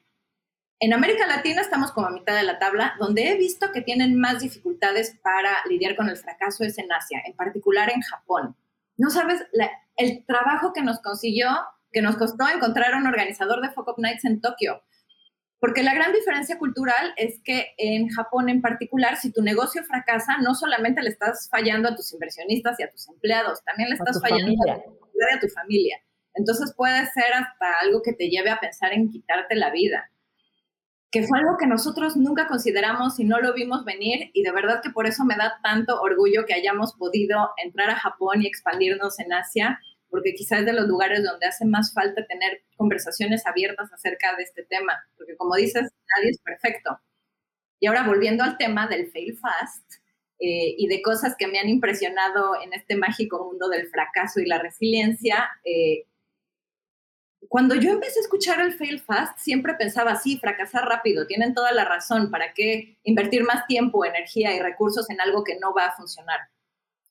En 0.83 0.95
América 0.95 1.27
Latina 1.27 1.61
estamos 1.61 1.93
como 1.93 2.07
a 2.07 2.11
mitad 2.11 2.35
de 2.35 2.43
la 2.43 2.59
tabla, 2.59 2.95
donde 2.99 3.29
he 3.29 3.37
visto 3.37 3.71
que 3.71 3.83
tienen 3.83 4.19
más 4.19 4.41
dificultades 4.41 5.15
para 5.23 5.59
lidiar 5.69 5.95
con 5.95 6.09
el 6.09 6.17
fracaso 6.17 6.65
es 6.65 6.79
en 6.79 6.91
Asia, 6.91 7.21
en 7.27 7.37
particular 7.37 7.93
en 7.93 8.01
Japón. 8.01 8.57
No 8.97 9.11
sabes 9.11 9.43
el 9.97 10.25
trabajo 10.25 10.73
que 10.73 10.81
nos 10.81 11.01
consiguió, 11.03 11.51
que 11.93 12.01
nos 12.01 12.17
costó 12.17 12.49
encontrar 12.49 12.95
un 12.95 13.07
organizador 13.07 13.61
de 13.61 13.69
Focus 13.69 13.99
Nights 13.99 14.25
en 14.25 14.41
Tokio. 14.41 14.83
Porque 15.59 15.83
la 15.83 15.93
gran 15.93 16.15
diferencia 16.15 16.59
cultural 16.59 17.13
es 17.19 17.43
que 17.45 17.75
en 17.77 18.09
Japón 18.09 18.49
en 18.49 18.63
particular, 18.63 19.19
si 19.19 19.31
tu 19.31 19.43
negocio 19.43 19.85
fracasa, 19.85 20.39
no 20.39 20.55
solamente 20.55 21.03
le 21.03 21.11
estás 21.11 21.51
fallando 21.51 21.91
a 21.91 21.95
tus 21.95 22.11
inversionistas 22.15 22.81
y 22.81 22.85
a 22.85 22.91
tus 22.91 23.07
empleados, 23.07 23.63
también 23.65 23.91
le 23.91 23.97
estás 23.97 24.19
fallando 24.19 24.55
a 24.63 24.77
tu, 24.77 24.91
a 24.91 25.41
tu 25.41 25.49
familia. 25.49 26.01
Entonces 26.33 26.73
puede 26.75 27.05
ser 27.11 27.35
hasta 27.35 27.67
algo 27.83 28.01
que 28.01 28.15
te 28.15 28.31
lleve 28.31 28.49
a 28.49 28.61
pensar 28.61 28.95
en 28.95 29.11
quitarte 29.11 29.57
la 29.57 29.71
vida 29.71 30.11
que 31.11 31.25
fue 31.25 31.41
algo 31.41 31.57
que 31.59 31.67
nosotros 31.67 32.17
nunca 32.17 32.47
consideramos 32.47 33.19
y 33.19 33.25
no 33.25 33.41
lo 33.41 33.53
vimos 33.53 33.85
venir 33.85 34.31
y 34.33 34.43
de 34.43 34.53
verdad 34.53 34.81
que 34.83 34.91
por 34.91 35.07
eso 35.07 35.25
me 35.25 35.37
da 35.37 35.59
tanto 35.63 36.01
orgullo 36.01 36.47
que 36.47 36.55
hayamos 36.55 36.95
podido 36.95 37.51
entrar 37.63 37.91
a 37.91 37.97
Japón 37.97 38.43
y 38.43 38.47
expandirnos 38.47 39.19
en 39.19 39.33
Asia, 39.33 39.81
porque 40.09 40.35
quizás 40.35 40.61
es 40.61 40.67
de 40.67 40.73
los 40.73 40.87
lugares 40.87 41.25
donde 41.25 41.47
hace 41.47 41.65
más 41.65 41.93
falta 41.93 42.25
tener 42.27 42.63
conversaciones 42.77 43.45
abiertas 43.45 43.93
acerca 43.93 44.37
de 44.37 44.45
este 44.45 44.63
tema, 44.65 44.93
porque 45.17 45.37
como 45.37 45.57
dices, 45.57 45.91
nadie 46.17 46.31
es 46.31 46.41
perfecto. 46.41 47.01
Y 47.81 47.87
ahora 47.87 48.07
volviendo 48.07 48.45
al 48.45 48.57
tema 48.57 48.87
del 48.87 49.11
fail 49.11 49.37
fast 49.37 49.95
eh, 50.39 50.75
y 50.79 50.87
de 50.87 51.03
cosas 51.03 51.35
que 51.37 51.49
me 51.49 51.59
han 51.59 51.69
impresionado 51.69 52.61
en 52.63 52.73
este 52.73 52.97
mágico 52.97 53.45
mundo 53.45 53.69
del 53.69 53.89
fracaso 53.89 54.39
y 54.39 54.47
la 54.47 54.59
resiliencia, 54.59 55.51
eh, 55.65 56.07
cuando 57.51 57.75
yo 57.75 57.91
empecé 57.91 58.21
a 58.21 58.23
escuchar 58.23 58.61
el 58.61 58.75
fail 58.75 59.01
fast, 59.01 59.37
siempre 59.41 59.75
pensaba, 59.75 60.15
sí, 60.15 60.39
fracasar 60.39 60.85
rápido, 60.85 61.27
tienen 61.27 61.53
toda 61.53 61.73
la 61.73 61.85
razón, 61.85 62.31
¿para 62.31 62.55
qué 62.55 62.97
invertir 63.03 63.43
más 63.43 63.67
tiempo, 63.67 64.05
energía 64.05 64.55
y 64.55 64.61
recursos 64.61 65.11
en 65.11 65.21
algo 65.21 65.43
que 65.43 65.59
no 65.59 65.75
va 65.75 65.87
a 65.87 65.97
funcionar? 65.97 66.39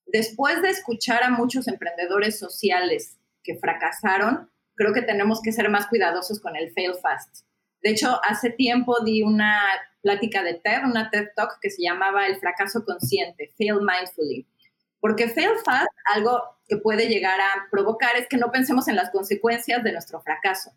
Después 0.05 0.61
de 0.61 0.69
escuchar 0.69 1.23
a 1.23 1.29
muchos 1.29 1.67
emprendedores 1.67 2.39
sociales 2.39 3.17
que 3.43 3.57
fracasaron, 3.57 4.49
creo 4.75 4.93
que 4.93 5.01
tenemos 5.01 5.41
que 5.41 5.51
ser 5.51 5.67
más 5.69 5.87
cuidadosos 5.87 6.39
con 6.39 6.55
el 6.55 6.71
fail 6.71 6.93
fast. 7.01 7.43
De 7.83 7.89
hecho, 7.89 8.17
hace 8.23 8.49
tiempo 8.49 9.03
di 9.03 9.23
una 9.23 9.61
plática 10.01 10.41
de 10.41 10.53
TED, 10.53 10.85
una 10.85 11.09
TED 11.09 11.31
Talk 11.35 11.59
que 11.61 11.69
se 11.69 11.83
llamaba 11.83 12.27
El 12.27 12.37
fracaso 12.37 12.85
consciente, 12.85 13.51
Fail 13.57 13.79
Mindfully. 13.81 14.47
Porque 14.99 15.29
fail 15.29 15.57
fast, 15.63 15.89
algo 16.13 16.41
que 16.67 16.77
puede 16.77 17.07
llegar 17.07 17.39
a 17.39 17.67
provocar 17.71 18.15
es 18.17 18.27
que 18.27 18.37
no 18.37 18.51
pensemos 18.51 18.87
en 18.87 18.95
las 18.95 19.11
consecuencias 19.11 19.83
de 19.83 19.91
nuestro 19.91 20.21
fracaso. 20.21 20.71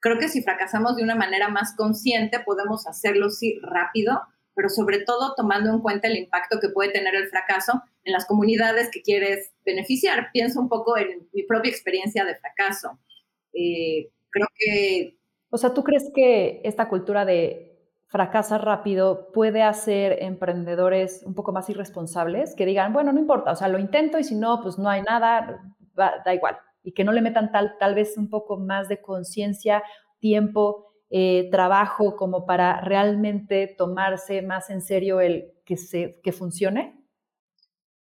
Creo 0.00 0.18
que 0.18 0.28
si 0.28 0.42
fracasamos 0.42 0.96
de 0.96 1.02
una 1.02 1.14
manera 1.14 1.48
más 1.48 1.74
consciente, 1.76 2.40
podemos 2.40 2.86
hacerlo 2.86 3.30
sí 3.30 3.58
rápido, 3.62 4.20
pero 4.54 4.68
sobre 4.68 5.00
todo 5.00 5.34
tomando 5.34 5.70
en 5.70 5.80
cuenta 5.80 6.08
el 6.08 6.16
impacto 6.16 6.60
que 6.60 6.68
puede 6.68 6.92
tener 6.92 7.14
el 7.14 7.28
fracaso 7.28 7.82
en 8.04 8.12
las 8.12 8.26
comunidades 8.26 8.90
que 8.90 9.02
quieres 9.02 9.52
beneficiar. 9.64 10.30
Pienso 10.32 10.60
un 10.60 10.68
poco 10.68 10.96
en 10.96 11.28
mi 11.32 11.42
propia 11.42 11.70
experiencia 11.70 12.24
de 12.24 12.36
fracaso. 12.36 12.98
Eh, 13.52 14.10
creo 14.30 14.46
que... 14.54 15.16
O 15.50 15.58
sea, 15.58 15.72
¿tú 15.72 15.82
crees 15.82 16.10
que 16.14 16.60
esta 16.64 16.88
cultura 16.88 17.24
de 17.24 17.73
fracasa 18.14 18.58
rápido 18.58 19.32
puede 19.32 19.64
hacer 19.64 20.22
emprendedores 20.22 21.24
un 21.26 21.34
poco 21.34 21.50
más 21.50 21.68
irresponsables, 21.68 22.54
que 22.54 22.64
digan, 22.64 22.92
bueno, 22.92 23.12
no 23.12 23.18
importa, 23.18 23.50
o 23.50 23.56
sea, 23.56 23.66
lo 23.66 23.80
intento 23.80 24.20
y 24.20 24.22
si 24.22 24.36
no, 24.36 24.60
pues 24.62 24.78
no 24.78 24.88
hay 24.88 25.02
nada, 25.02 25.60
da 25.96 26.32
igual, 26.32 26.56
y 26.84 26.92
que 26.92 27.02
no 27.02 27.10
le 27.10 27.22
metan 27.22 27.50
tal, 27.50 27.76
tal 27.80 27.96
vez 27.96 28.16
un 28.16 28.30
poco 28.30 28.56
más 28.56 28.86
de 28.88 29.02
conciencia, 29.02 29.82
tiempo, 30.20 30.92
eh, 31.10 31.48
trabajo 31.50 32.14
como 32.14 32.46
para 32.46 32.80
realmente 32.82 33.74
tomarse 33.76 34.42
más 34.42 34.70
en 34.70 34.80
serio 34.80 35.20
el 35.20 35.52
que, 35.64 35.76
se, 35.76 36.20
que 36.22 36.30
funcione? 36.30 36.96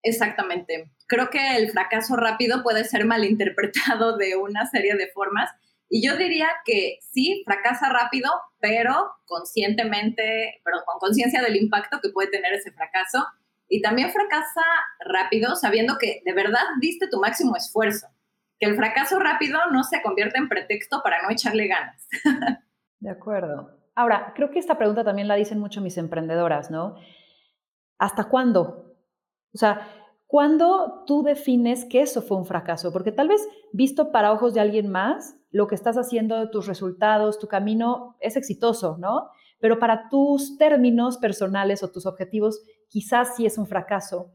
Exactamente. 0.03 0.93
Creo 1.07 1.31
que 1.31 1.57
el 1.57 1.71
fracaso 1.71 2.14
rápido 2.17 2.62
puede 2.62 2.85
ser 2.85 3.07
malinterpretado 3.07 4.19
de 4.19 4.37
una 4.37 4.67
serie 4.67 4.97
de 4.97 5.09
formas 5.09 5.51
y 5.94 6.04
yo 6.04 6.16
diría 6.16 6.48
que 6.64 6.98
sí, 7.12 7.44
fracasa 7.46 7.88
rápido, 7.88 8.28
pero 8.59 9.12
conscientemente, 9.26 10.61
pero 10.64 10.78
con 10.85 10.98
conciencia 10.98 11.40
del 11.40 11.54
impacto 11.54 12.00
que 12.02 12.09
puede 12.09 12.33
tener 12.33 12.52
ese 12.52 12.72
fracaso. 12.72 13.24
Y 13.68 13.80
también 13.80 14.11
fracasa 14.11 14.64
rápido 15.07 15.54
sabiendo 15.54 15.94
que 16.00 16.20
de 16.24 16.33
verdad 16.33 16.64
diste 16.80 17.07
tu 17.07 17.20
máximo 17.20 17.54
esfuerzo. 17.54 18.09
Que 18.59 18.66
el 18.66 18.74
fracaso 18.74 19.20
rápido 19.20 19.61
no 19.70 19.85
se 19.85 20.02
convierta 20.02 20.37
en 20.37 20.48
pretexto 20.48 21.00
para 21.04 21.22
no 21.22 21.30
echarle 21.30 21.68
ganas. 21.68 22.09
De 22.98 23.11
acuerdo. 23.11 23.78
Ahora, 23.94 24.33
creo 24.35 24.50
que 24.50 24.59
esta 24.59 24.76
pregunta 24.76 25.04
también 25.04 25.28
la 25.28 25.37
dicen 25.37 25.61
mucho 25.61 25.80
mis 25.80 25.96
emprendedoras, 25.96 26.72
¿no? 26.72 26.96
¿Hasta 28.00 28.24
cuándo? 28.24 28.96
O 29.54 29.59
sea, 29.59 29.88
¿cuándo 30.35 31.05
tú 31.07 31.23
defines 31.23 31.85
que 31.85 32.01
eso 32.01 32.20
fue 32.20 32.37
un 32.37 32.44
fracaso? 32.44 32.92
Porque 32.92 33.12
tal 33.12 33.29
vez 33.29 33.47
visto 33.73 34.11
para 34.11 34.33
ojos 34.33 34.53
de 34.53 34.59
alguien 34.59 34.90
más, 34.90 35.37
lo 35.53 35.68
que 35.68 35.77
estás 35.77 35.97
haciendo, 35.97 36.51
tus 36.51 36.66
resultados, 36.66 37.38
tu 37.38 37.47
camino 37.47 38.16
es 38.18 38.37
exitoso, 38.37 38.97
¿no? 38.99 39.31
Pero 39.61 39.79
para 39.79 40.09
tus 40.09 40.59
términos 40.59 41.18
personales 41.18 41.85
o 41.85 41.92
tus 41.92 42.05
objetivos, 42.05 42.64
quizás 42.88 43.37
sí 43.37 43.47
es 43.47 43.59
un 43.59 43.68
fracaso. 43.68 44.33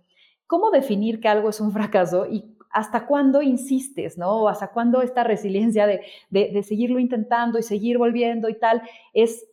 ¿Cómo 0.48 0.72
definir 0.72 1.20
que 1.20 1.28
algo 1.28 1.50
es 1.50 1.60
un 1.60 1.74
fracaso 1.74 2.26
y 2.28 2.56
hasta 2.72 3.06
cuándo 3.06 3.42
insistes, 3.42 4.18
¿no? 4.18 4.48
Hasta 4.48 4.72
cuándo 4.72 5.02
esta 5.02 5.26
resiliencia 5.26 5.86
de, 5.86 6.06
de, 6.30 6.64
seguirlo 6.64 7.00
intentando 7.00 7.60
y 7.60 7.64
seguir 7.64 7.98
volviendo 7.98 8.48
y 8.48 8.58
tal 8.58 8.84
es 9.14 9.46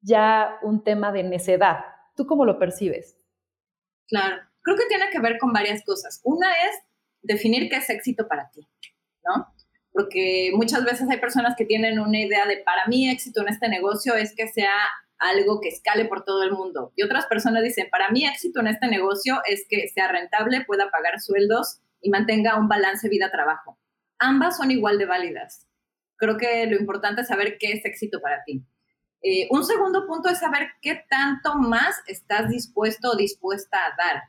ya 0.00 0.56
un 0.62 0.82
tema 0.82 1.12
de 1.12 1.24
necedad. 1.24 1.80
¿Tú 2.16 2.24
cómo 2.24 2.46
lo 2.46 2.58
percibes? 2.58 3.18
Claro, 4.08 4.49
creo 4.74 4.88
que 4.88 4.94
tiene 4.94 5.10
que 5.10 5.20
ver 5.20 5.38
con 5.38 5.52
varias 5.52 5.84
cosas. 5.84 6.20
Una 6.24 6.50
es 6.50 6.76
definir 7.22 7.68
qué 7.68 7.76
es 7.76 7.90
éxito 7.90 8.26
para 8.28 8.50
ti, 8.50 8.66
¿no? 9.24 9.46
porque 9.92 10.52
muchas 10.54 10.84
veces 10.84 11.08
hay 11.10 11.18
personas 11.18 11.54
que 11.56 11.64
tienen 11.64 11.98
una 11.98 12.18
idea 12.20 12.46
de 12.46 12.58
para 12.58 12.86
mí 12.86 13.10
éxito 13.10 13.42
en 13.42 13.48
este 13.48 13.68
negocio 13.68 14.14
es 14.14 14.34
que 14.34 14.48
sea 14.48 14.72
algo 15.18 15.60
que 15.60 15.68
escale 15.68 16.06
por 16.06 16.24
todo 16.24 16.42
el 16.42 16.52
mundo. 16.52 16.92
Y 16.96 17.02
otras 17.02 17.26
personas 17.26 17.62
dicen, 17.62 17.88
para 17.90 18.10
mí 18.10 18.26
éxito 18.26 18.60
en 18.60 18.68
este 18.68 18.86
negocio 18.86 19.40
es 19.46 19.66
que 19.68 19.88
sea 19.88 20.08
rentable, 20.08 20.64
pueda 20.64 20.90
pagar 20.90 21.20
sueldos 21.20 21.80
y 22.00 22.10
mantenga 22.10 22.58
un 22.58 22.68
balance 22.68 23.08
vida-trabajo. 23.08 23.78
Ambas 24.18 24.56
son 24.56 24.70
igual 24.70 24.98
de 24.98 25.06
válidas. 25.06 25.66
Creo 26.16 26.36
que 26.36 26.66
lo 26.66 26.76
importante 26.76 27.22
es 27.22 27.28
saber 27.28 27.58
qué 27.58 27.72
es 27.72 27.84
éxito 27.84 28.20
para 28.20 28.44
ti. 28.44 28.64
Eh, 29.22 29.48
un 29.50 29.64
segundo 29.64 30.06
punto 30.06 30.30
es 30.30 30.38
saber 30.38 30.68
qué 30.80 31.04
tanto 31.10 31.56
más 31.56 31.96
estás 32.06 32.48
dispuesto 32.48 33.10
o 33.10 33.16
dispuesta 33.16 33.76
a 33.76 33.96
dar. 33.96 34.22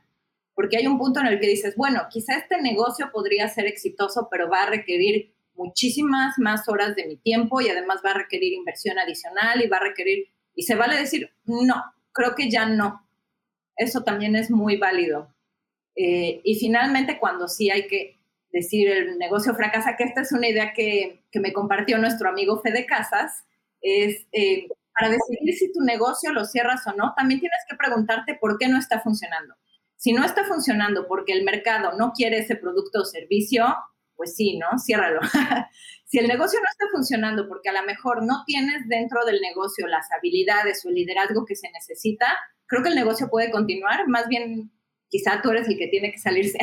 Porque 0.54 0.76
hay 0.76 0.86
un 0.86 0.98
punto 0.98 1.20
en 1.20 1.26
el 1.26 1.40
que 1.40 1.46
dices, 1.46 1.76
bueno, 1.76 2.02
quizá 2.10 2.36
este 2.36 2.60
negocio 2.60 3.10
podría 3.12 3.48
ser 3.48 3.66
exitoso, 3.66 4.28
pero 4.30 4.48
va 4.50 4.64
a 4.64 4.70
requerir 4.70 5.34
muchísimas 5.54 6.38
más 6.38 6.68
horas 6.68 6.96
de 6.96 7.06
mi 7.06 7.16
tiempo 7.16 7.60
y 7.60 7.68
además 7.68 8.00
va 8.04 8.10
a 8.10 8.18
requerir 8.18 8.52
inversión 8.52 8.98
adicional 8.98 9.62
y 9.62 9.68
va 9.68 9.78
a 9.78 9.84
requerir, 9.84 10.28
y 10.54 10.62
se 10.62 10.74
vale 10.74 10.96
decir, 10.96 11.30
no, 11.44 11.82
creo 12.12 12.34
que 12.34 12.50
ya 12.50 12.66
no. 12.66 13.08
Eso 13.76 14.02
también 14.02 14.36
es 14.36 14.50
muy 14.50 14.76
válido. 14.76 15.34
Eh, 15.96 16.40
y 16.44 16.58
finalmente, 16.58 17.18
cuando 17.18 17.48
sí 17.48 17.70
hay 17.70 17.86
que 17.86 18.20
decir 18.50 18.90
el 18.90 19.18
negocio 19.18 19.54
fracasa, 19.54 19.96
que 19.96 20.04
esta 20.04 20.20
es 20.20 20.32
una 20.32 20.48
idea 20.48 20.72
que, 20.74 21.24
que 21.30 21.40
me 21.40 21.52
compartió 21.52 21.98
nuestro 21.98 22.28
amigo 22.28 22.60
Fede 22.60 22.86
Casas, 22.86 23.44
es 23.80 24.26
eh, 24.32 24.68
para 24.94 25.10
decidir 25.10 25.54
si 25.54 25.72
tu 25.72 25.80
negocio 25.80 26.32
lo 26.32 26.44
cierras 26.44 26.86
o 26.86 26.92
no, 26.92 27.14
también 27.16 27.40
tienes 27.40 27.60
que 27.68 27.76
preguntarte 27.76 28.34
por 28.34 28.58
qué 28.58 28.68
no 28.68 28.78
está 28.78 29.00
funcionando. 29.00 29.54
Si 30.02 30.12
no 30.12 30.24
está 30.24 30.42
funcionando 30.44 31.06
porque 31.06 31.32
el 31.32 31.44
mercado 31.44 31.92
no 31.96 32.10
quiere 32.10 32.38
ese 32.38 32.56
producto 32.56 33.02
o 33.02 33.04
servicio, 33.04 33.64
pues 34.16 34.34
sí, 34.34 34.58
¿no? 34.58 34.76
Ciérralo. 34.76 35.20
si 36.06 36.18
el 36.18 36.26
negocio 36.26 36.58
no 36.58 36.66
está 36.68 36.86
funcionando 36.90 37.46
porque 37.46 37.68
a 37.68 37.72
lo 37.72 37.84
mejor 37.84 38.24
no 38.24 38.42
tienes 38.44 38.88
dentro 38.88 39.24
del 39.24 39.40
negocio 39.40 39.86
las 39.86 40.10
habilidades 40.10 40.84
o 40.84 40.88
el 40.88 40.96
liderazgo 40.96 41.44
que 41.46 41.54
se 41.54 41.70
necesita, 41.70 42.26
creo 42.66 42.82
que 42.82 42.88
el 42.88 42.96
negocio 42.96 43.28
puede 43.30 43.52
continuar. 43.52 44.08
Más 44.08 44.26
bien, 44.26 44.72
quizá 45.08 45.40
tú 45.40 45.50
eres 45.50 45.68
el 45.68 45.78
que 45.78 45.86
tiene 45.86 46.10
que 46.10 46.18
salirse. 46.18 46.58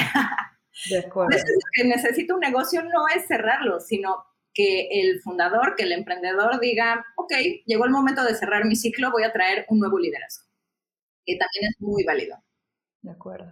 De 0.89 0.99
acuerdo. 0.99 1.37
Lo 1.37 1.43
que 1.75 1.85
necesita 1.85 2.33
un 2.33 2.41
negocio 2.41 2.83
no 2.83 3.07
es 3.15 3.25
cerrarlo, 3.25 3.79
sino 3.79 4.17
que 4.53 4.89
el 4.99 5.21
fundador, 5.21 5.75
que 5.77 5.83
el 5.83 5.93
emprendedor 5.93 6.59
diga, 6.59 7.05
ok, 7.15 7.31
llegó 7.65 7.85
el 7.85 7.91
momento 7.91 8.25
de 8.25 8.35
cerrar 8.35 8.65
mi 8.65 8.75
ciclo, 8.75 9.11
voy 9.11 9.23
a 9.23 9.31
traer 9.31 9.65
un 9.69 9.79
nuevo 9.79 9.97
liderazgo, 9.97 10.45
que 11.25 11.37
también 11.37 11.71
es 11.71 11.79
muy 11.79 12.03
válido. 12.03 12.35
De 13.01 13.11
acuerdo. 13.11 13.51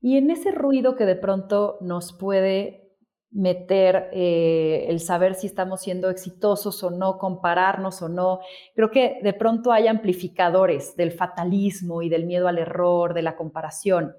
Y 0.00 0.18
en 0.18 0.30
ese 0.30 0.52
ruido 0.52 0.96
que 0.96 1.06
de 1.06 1.16
pronto 1.16 1.78
nos 1.80 2.12
puede 2.12 2.86
meter 3.30 4.08
eh, 4.12 4.86
el 4.88 5.00
saber 5.00 5.34
si 5.34 5.46
estamos 5.46 5.82
siendo 5.82 6.08
exitosos 6.08 6.82
o 6.82 6.90
no, 6.90 7.18
compararnos 7.18 8.00
o 8.02 8.08
no. 8.08 8.40
Creo 8.74 8.90
que 8.90 9.18
de 9.22 9.34
pronto 9.34 9.72
hay 9.72 9.88
amplificadores 9.88 10.96
del 10.96 11.12
fatalismo 11.12 12.02
y 12.02 12.08
del 12.08 12.24
miedo 12.24 12.48
al 12.48 12.58
error, 12.58 13.14
de 13.14 13.22
la 13.22 13.36
comparación. 13.36 14.14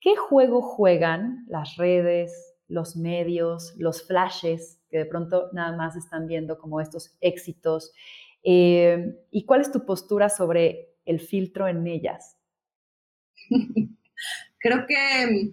¿Qué 0.00 0.16
juego 0.16 0.60
juegan 0.60 1.44
las 1.46 1.76
redes, 1.76 2.56
los 2.66 2.96
medios, 2.96 3.74
los 3.76 4.02
flashes 4.06 4.80
que 4.88 4.98
de 4.98 5.06
pronto 5.06 5.48
nada 5.52 5.76
más 5.76 5.94
están 5.94 6.26
viendo 6.26 6.58
como 6.58 6.80
estos 6.80 7.16
éxitos? 7.20 7.92
Eh, 8.42 9.14
¿Y 9.30 9.44
cuál 9.44 9.60
es 9.60 9.70
tu 9.70 9.86
postura 9.86 10.28
sobre 10.28 10.96
el 11.04 11.20
filtro 11.20 11.68
en 11.68 11.86
ellas? 11.86 12.36
Creo 14.58 14.86
que 14.86 15.52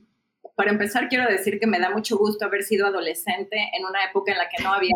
para 0.60 0.72
empezar, 0.72 1.08
quiero 1.08 1.26
decir 1.26 1.58
que 1.58 1.68
me 1.68 1.80
da 1.80 1.90
mucho 1.90 2.18
gusto 2.18 2.44
haber 2.44 2.64
sido 2.64 2.86
adolescente 2.86 3.56
en 3.78 3.86
una 3.86 4.04
época 4.04 4.34
en 4.34 4.38
la 4.40 4.50
que 4.50 4.62
no 4.62 4.74
había 4.74 4.92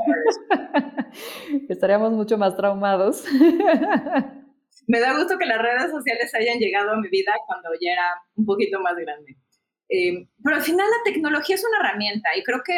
Estaríamos 1.69 2.11
mucho 2.11 2.37
más 2.37 2.57
traumados. 2.57 3.23
me 4.87 4.99
da 4.99 5.17
gusto 5.17 5.37
que 5.37 5.45
las 5.45 5.61
redes 5.61 5.89
sociales 5.89 6.35
hayan 6.35 6.59
llegado 6.59 6.91
a 6.91 6.97
mi 6.97 7.07
vida 7.07 7.31
cuando 7.47 7.69
ya 7.79 7.93
era 7.93 8.21
un 8.35 8.45
poquito 8.45 8.81
más 8.81 8.97
grande. 8.97 9.37
Eh, 9.87 10.27
pero 10.43 10.57
al 10.57 10.61
final 10.63 10.85
la 10.85 11.09
tecnología 11.09 11.55
es 11.55 11.63
una 11.63 11.79
herramienta 11.79 12.35
y 12.35 12.43
creo 12.43 12.61
que 12.61 12.77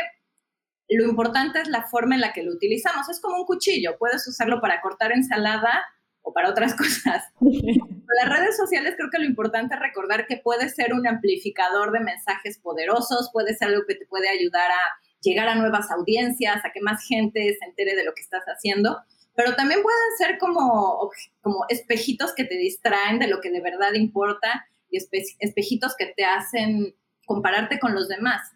lo 0.90 1.06
importante 1.06 1.62
es 1.62 1.68
la 1.68 1.88
forma 1.88 2.14
en 2.14 2.22
la 2.22 2.34
que 2.34 2.44
lo 2.44 2.52
utilizamos. 2.52 3.10
Es 3.10 3.20
como 3.20 3.38
un 3.38 3.46
cuchillo, 3.46 3.98
puedes 3.98 4.28
usarlo 4.28 4.62
para 4.62 4.80
cortar 4.82 5.12
ensalada 5.12 5.84
o 6.26 6.34
para 6.34 6.50
otras 6.50 6.74
cosas. 6.78 7.24
Las 7.40 8.30
redes 8.30 8.58
sociales 8.58 8.96
creo 8.98 9.10
que 9.10 9.20
lo 9.20 9.26
importante 9.26 9.76
es 9.76 9.80
recordar 9.80 10.28
que 10.28 10.38
puede 10.38 10.70
ser 10.70 10.94
un 10.94 11.08
amplificador 11.08 11.92
de 11.92 12.02
mensajes 12.02 12.58
poderosos, 12.58 13.30
puede 13.32 13.56
ser 13.56 13.70
algo 13.70 13.86
que 13.88 13.96
te 13.96 14.06
puede 14.06 14.28
ayudar 14.28 14.70
a 14.72 15.00
llegar 15.22 15.48
a 15.48 15.56
nuevas 15.56 15.90
audiencias, 15.92 16.64
a 16.64 16.72
que 16.72 16.82
más 16.82 17.04
gente 17.08 17.56
se 17.58 17.66
entere 17.66 17.96
de 17.96 18.04
lo 18.04 18.14
que 18.14 18.22
estás 18.22 18.44
haciendo, 18.46 19.00
pero 19.36 19.56
también 19.56 19.82
pueden 19.82 20.18
ser 20.18 20.38
como, 20.38 21.10
como 21.42 21.66
espejitos 21.70 22.34
que 22.34 22.46
te 22.46 22.58
distraen 22.58 23.20
de 23.20 23.28
lo 23.28 23.42
que 23.42 23.50
de 23.50 23.62
verdad 23.62 23.94
importa 23.94 24.68
y 24.90 24.98
espejitos 25.40 25.96
que 25.96 26.14
te 26.16 26.26
hacen 26.26 26.96
compararte 27.26 27.80
con 27.80 27.94
los 27.94 28.08
demás. 28.08 28.52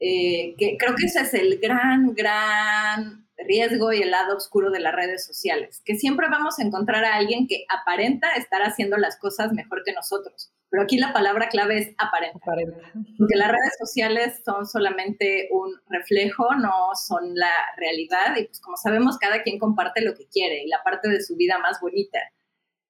Eh, 0.00 0.54
que 0.56 0.76
creo 0.78 0.94
que 0.94 1.06
ese 1.06 1.22
es 1.22 1.34
el 1.34 1.58
gran, 1.58 2.14
gran 2.14 3.27
riesgo 3.48 3.92
y 3.92 4.02
el 4.02 4.10
lado 4.10 4.36
oscuro 4.36 4.70
de 4.70 4.80
las 4.80 4.94
redes 4.94 5.26
sociales, 5.26 5.82
que 5.84 5.96
siempre 5.96 6.28
vamos 6.30 6.58
a 6.58 6.62
encontrar 6.62 7.04
a 7.04 7.16
alguien 7.16 7.46
que 7.48 7.64
aparenta 7.68 8.28
estar 8.36 8.62
haciendo 8.62 8.96
las 8.96 9.18
cosas 9.18 9.52
mejor 9.52 9.82
que 9.84 9.92
nosotros. 9.92 10.52
Pero 10.70 10.82
aquí 10.82 10.98
la 10.98 11.12
palabra 11.12 11.48
clave 11.48 11.78
es 11.78 11.94
aparenta. 11.96 12.40
Porque 12.44 13.36
las 13.36 13.48
redes 13.48 13.74
sociales 13.78 14.42
son 14.44 14.66
solamente 14.66 15.48
un 15.50 15.72
reflejo, 15.88 16.54
no 16.56 16.90
son 16.94 17.34
la 17.34 17.52
realidad. 17.78 18.36
Y 18.36 18.44
pues 18.44 18.60
como 18.60 18.76
sabemos, 18.76 19.16
cada 19.18 19.42
quien 19.42 19.58
comparte 19.58 20.02
lo 20.02 20.14
que 20.14 20.26
quiere 20.28 20.62
y 20.62 20.68
la 20.68 20.82
parte 20.84 21.08
de 21.08 21.22
su 21.22 21.36
vida 21.36 21.58
más 21.58 21.80
bonita. 21.80 22.18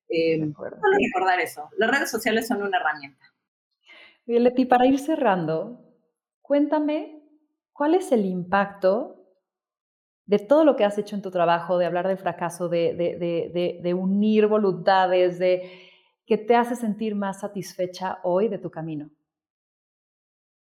Eh, 0.09 0.41
recordar 0.41 1.39
eso. 1.41 1.69
Las 1.77 1.91
redes 1.91 2.11
sociales 2.11 2.49
son 2.49 2.63
una 2.63 2.79
herramienta. 2.79 3.25
Leti, 4.27 4.65
para 4.65 4.87
ir 4.87 4.99
cerrando, 4.99 5.81
cuéntame 6.43 7.23
cuál 7.73 7.95
es 7.95 8.11
el 8.11 8.25
impacto 8.25 9.18
de 10.29 10.39
todo 10.39 10.63
lo 10.63 10.77
que 10.77 10.85
has 10.85 10.99
hecho 10.99 11.17
en 11.17 11.23
tu 11.23 11.31
trabajo, 11.31 11.79
de 11.79 11.87
hablar 11.87 12.07
del 12.07 12.19
fracaso, 12.19 12.69
de, 12.69 13.97
unir 13.99 14.47
voluntades, 14.47 15.39
de 15.39 15.89
que 16.27 16.37
te 16.37 16.55
hace 16.55 16.77
sentir 16.77 17.15
más 17.15 17.41
satisfecha 17.41 18.19
hoy 18.23 18.49
de 18.49 18.59
tu 18.59 18.71
camino? 18.71 19.09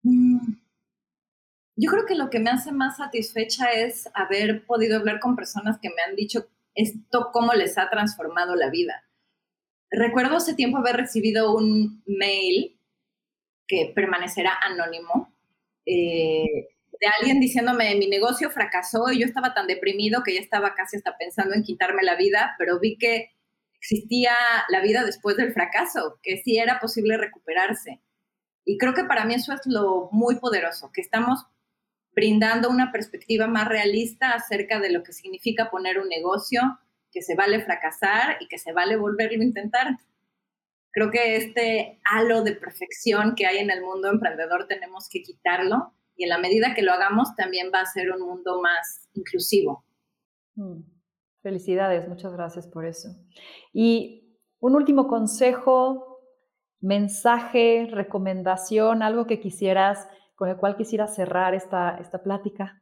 Mm, 0.03 0.53
yo 1.75 1.91
creo 1.91 2.06
que 2.06 2.15
lo 2.15 2.30
que 2.30 2.39
me 2.39 2.49
hace 2.49 2.71
más 2.71 2.95
satisfecha 2.95 3.69
es 3.71 4.10
haber 4.13 4.65
podido 4.65 4.97
hablar 4.97 5.19
con 5.19 5.36
personas 5.36 5.77
que 5.82 5.89
me 5.89 6.01
han 6.08 6.15
dicho 6.15 6.47
esto 6.73 7.32
cómo 7.34 7.51
les 7.51 7.77
ha 7.77 7.89
transformado 7.89 8.56
la 8.56 8.69
vida. 8.69 9.03
Recuerdo 9.91 10.38
hace 10.38 10.56
tiempo 10.56 10.77
haber 10.77 10.95
recibido 10.95 11.53
un 11.53 12.03
mail 12.06 12.80
que 13.67 13.91
permanecerá 13.93 14.58
anónimo, 14.62 15.34
eh, 15.86 16.69
de 16.99 17.07
alguien 17.19 17.39
diciéndome 17.39 17.95
mi 17.95 18.07
negocio 18.07 18.49
fracasó 18.49 19.12
y 19.12 19.19
yo 19.19 19.25
estaba 19.25 19.53
tan 19.53 19.67
deprimido 19.67 20.23
que 20.23 20.33
ya 20.33 20.41
estaba 20.41 20.73
casi 20.73 20.97
hasta 20.97 21.17
pensando 21.17 21.53
en 21.53 21.63
quitarme 21.63 22.03
la 22.03 22.15
vida, 22.15 22.55
pero 22.57 22.79
vi 22.79 22.97
que 22.97 23.31
existía 23.79 24.33
la 24.69 24.81
vida 24.81 25.03
después 25.05 25.38
del 25.38 25.53
fracaso, 25.53 26.19
que 26.23 26.38
sí 26.38 26.57
era 26.57 26.79
posible 26.79 27.17
recuperarse. 27.17 28.01
Y 28.65 28.77
creo 28.77 28.93
que 28.93 29.03
para 29.03 29.25
mí 29.25 29.36
eso 29.36 29.53
es 29.53 29.62
lo 29.65 30.10
muy 30.12 30.39
poderoso, 30.39 30.91
que 30.93 31.01
estamos 31.01 31.45
brindando 32.12 32.69
una 32.69 32.91
perspectiva 32.91 33.47
más 33.47 33.67
realista 33.67 34.31
acerca 34.31 34.79
de 34.79 34.91
lo 34.91 35.03
que 35.03 35.13
significa 35.13 35.69
poner 35.69 35.99
un 35.99 36.10
negocio, 36.10 36.62
que 37.12 37.21
se 37.21 37.36
vale 37.36 37.63
fracasar 37.63 38.38
y 38.39 38.47
que 38.47 38.57
se 38.57 38.73
vale 38.73 38.97
volverlo 38.97 39.41
a 39.41 39.45
intentar. 39.45 39.88
Creo 40.91 41.12
que 41.12 41.36
este 41.36 41.99
halo 42.03 42.41
de 42.41 42.53
perfección 42.53 43.36
que 43.36 43.45
hay 43.45 43.60
en 43.60 43.69
el 43.69 43.81
mundo 43.81 44.10
emprendedor 44.10 44.67
tenemos 44.67 45.07
que 45.10 45.21
quitarlo 45.21 45.93
y 46.17 46.23
en 46.23 46.30
la 46.30 46.39
medida 46.39 46.73
que 46.73 46.82
lo 46.82 46.91
hagamos 46.91 47.36
también 47.36 47.71
va 47.73 47.82
a 47.82 47.86
ser 47.86 48.12
un 48.12 48.21
mundo 48.21 48.60
más 48.62 49.08
inclusivo. 49.13 49.86
Mm, 50.56 50.82
felicidades, 51.43 52.10
muchas 52.10 52.34
gracias 52.34 52.67
por 52.67 52.86
eso. 52.86 53.10
Y 53.71 54.38
un 54.60 54.75
último 54.75 55.08
consejo, 55.08 56.19
mensaje, 56.82 57.88
recomendación, 57.91 59.03
algo 59.03 59.27
que 59.27 59.39
quisieras, 59.39 60.10
con 60.36 60.49
el 60.49 60.58
cual 60.58 60.75
quisieras 60.75 61.15
cerrar 61.15 61.53
esta, 61.53 61.97
esta 62.01 62.23
plática. 62.23 62.82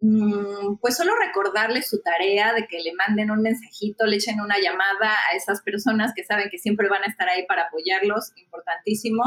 Mm, 0.00 0.76
pues 0.80 0.96
solo 0.96 1.12
recordarle 1.16 1.82
su 1.82 2.00
tarea 2.02 2.54
de 2.54 2.66
que 2.66 2.80
le 2.80 2.94
manden 2.94 3.30
un 3.30 3.42
mensajito, 3.42 4.06
le 4.06 4.16
echen 4.16 4.40
una 4.40 4.58
llamada 4.58 5.12
a 5.30 5.36
esas 5.36 5.62
personas 5.62 6.12
que 6.14 6.24
saben 6.24 6.48
que 6.50 6.58
siempre 6.58 6.88
van 6.88 7.02
a 7.02 7.06
estar 7.06 7.28
ahí 7.28 7.46
para 7.46 7.64
apoyarlos, 7.64 8.32
importantísimo 8.36 9.24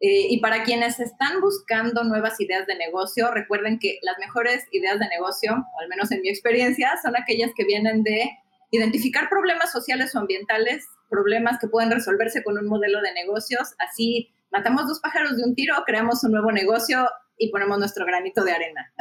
eh, 0.00 0.28
y 0.30 0.40
para 0.40 0.62
quienes 0.62 1.00
están 1.00 1.40
buscando 1.40 2.04
nuevas 2.04 2.40
ideas 2.40 2.66
de 2.66 2.76
negocio, 2.76 3.32
recuerden 3.32 3.78
que 3.80 3.98
las 4.02 4.16
mejores 4.18 4.64
ideas 4.70 5.00
de 5.00 5.08
negocio, 5.08 5.52
o 5.52 5.80
al 5.80 5.88
menos 5.88 6.12
en 6.12 6.22
mi 6.22 6.28
experiencia, 6.28 6.92
son 7.02 7.16
aquellas 7.16 7.50
que 7.56 7.64
vienen 7.64 8.04
de 8.04 8.30
identificar 8.70 9.28
problemas 9.28 9.72
sociales 9.72 10.14
o 10.14 10.20
ambientales, 10.20 10.86
problemas 11.08 11.58
que 11.58 11.68
pueden 11.68 11.90
resolverse 11.90 12.44
con 12.44 12.58
un 12.58 12.68
modelo 12.68 13.00
de 13.00 13.12
negocios. 13.12 13.74
Así 13.78 14.30
matamos 14.52 14.86
dos 14.86 15.00
pájaros 15.00 15.36
de 15.36 15.42
un 15.42 15.54
tiro, 15.54 15.74
creamos 15.84 16.22
un 16.22 16.32
nuevo 16.32 16.52
negocio 16.52 17.08
y 17.36 17.50
ponemos 17.50 17.78
nuestro 17.78 18.06
granito 18.06 18.44
de 18.44 18.52
arena. 18.52 18.92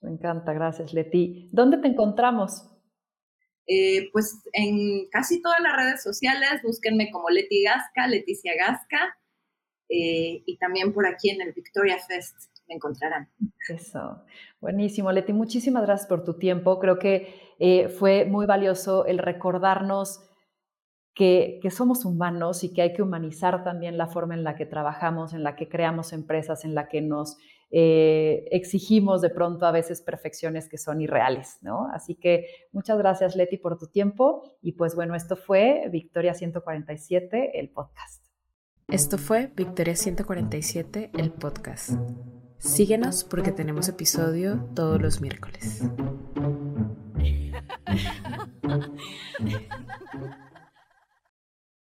Me 0.00 0.10
encanta, 0.10 0.52
gracias 0.52 0.94
Leti. 0.94 1.48
¿Dónde 1.52 1.78
te 1.78 1.88
encontramos? 1.88 2.70
Eh, 3.66 4.10
pues 4.12 4.42
en 4.52 5.08
casi 5.10 5.40
todas 5.40 5.60
las 5.60 5.76
redes 5.76 6.02
sociales, 6.02 6.60
búsquenme 6.62 7.10
como 7.10 7.30
Leti 7.30 7.64
Gasca, 7.64 8.06
Leticia 8.06 8.52
Gasca. 8.58 9.16
Eh, 9.96 10.42
y 10.44 10.56
también 10.56 10.92
por 10.92 11.06
aquí 11.06 11.30
en 11.30 11.40
el 11.40 11.52
Victoria 11.52 11.98
Fest 11.98 12.34
me 12.66 12.74
encontrarán. 12.74 13.28
Eso, 13.68 14.24
buenísimo. 14.60 15.12
Leti, 15.12 15.32
muchísimas 15.32 15.84
gracias 15.84 16.08
por 16.08 16.24
tu 16.24 16.36
tiempo. 16.36 16.80
Creo 16.80 16.98
que 16.98 17.32
eh, 17.60 17.88
fue 17.88 18.24
muy 18.24 18.44
valioso 18.44 19.06
el 19.06 19.18
recordarnos 19.18 20.28
que, 21.14 21.60
somos 21.70 22.04
humanos 22.04 22.64
y 22.64 22.74
que 22.74 22.82
hay 22.82 22.92
que 22.92 23.02
humanizar 23.02 23.62
también 23.62 23.96
la 23.96 24.08
forma 24.08 24.34
en 24.34 24.42
la 24.42 24.56
que 24.56 24.66
trabajamos, 24.66 25.32
en 25.32 25.44
la 25.44 25.54
que 25.54 25.68
creamos 25.68 26.12
empresas, 26.12 26.64
en 26.64 26.74
la 26.74 26.88
que 26.88 27.00
nos 27.00 27.36
eh, 27.70 28.48
exigimos 28.50 29.22
de 29.22 29.30
pronto 29.30 29.64
a 29.64 29.70
veces 29.70 30.02
perfecciones 30.02 30.68
que 30.68 30.76
son 30.76 31.00
irreales, 31.02 31.58
¿no? 31.62 31.86
Así 31.92 32.16
que 32.16 32.46
muchas 32.72 32.98
gracias, 32.98 33.36
Leti, 33.36 33.58
por 33.58 33.78
tu 33.78 33.86
tiempo. 33.86 34.42
Y 34.60 34.72
pues 34.72 34.96
bueno, 34.96 35.14
esto 35.14 35.36
fue 35.36 35.88
Victoria 35.88 36.34
147, 36.34 37.60
el 37.60 37.70
podcast. 37.70 38.23
Esto 38.88 39.18
fue 39.18 39.50
Victoria 39.56 39.96
147, 39.96 41.10
el 41.14 41.32
podcast. 41.32 41.92
Síguenos 42.58 43.24
porque 43.24 43.50
tenemos 43.50 43.88
episodio 43.88 44.68
todos 44.74 45.00
los 45.00 45.20
miércoles. 45.20 45.82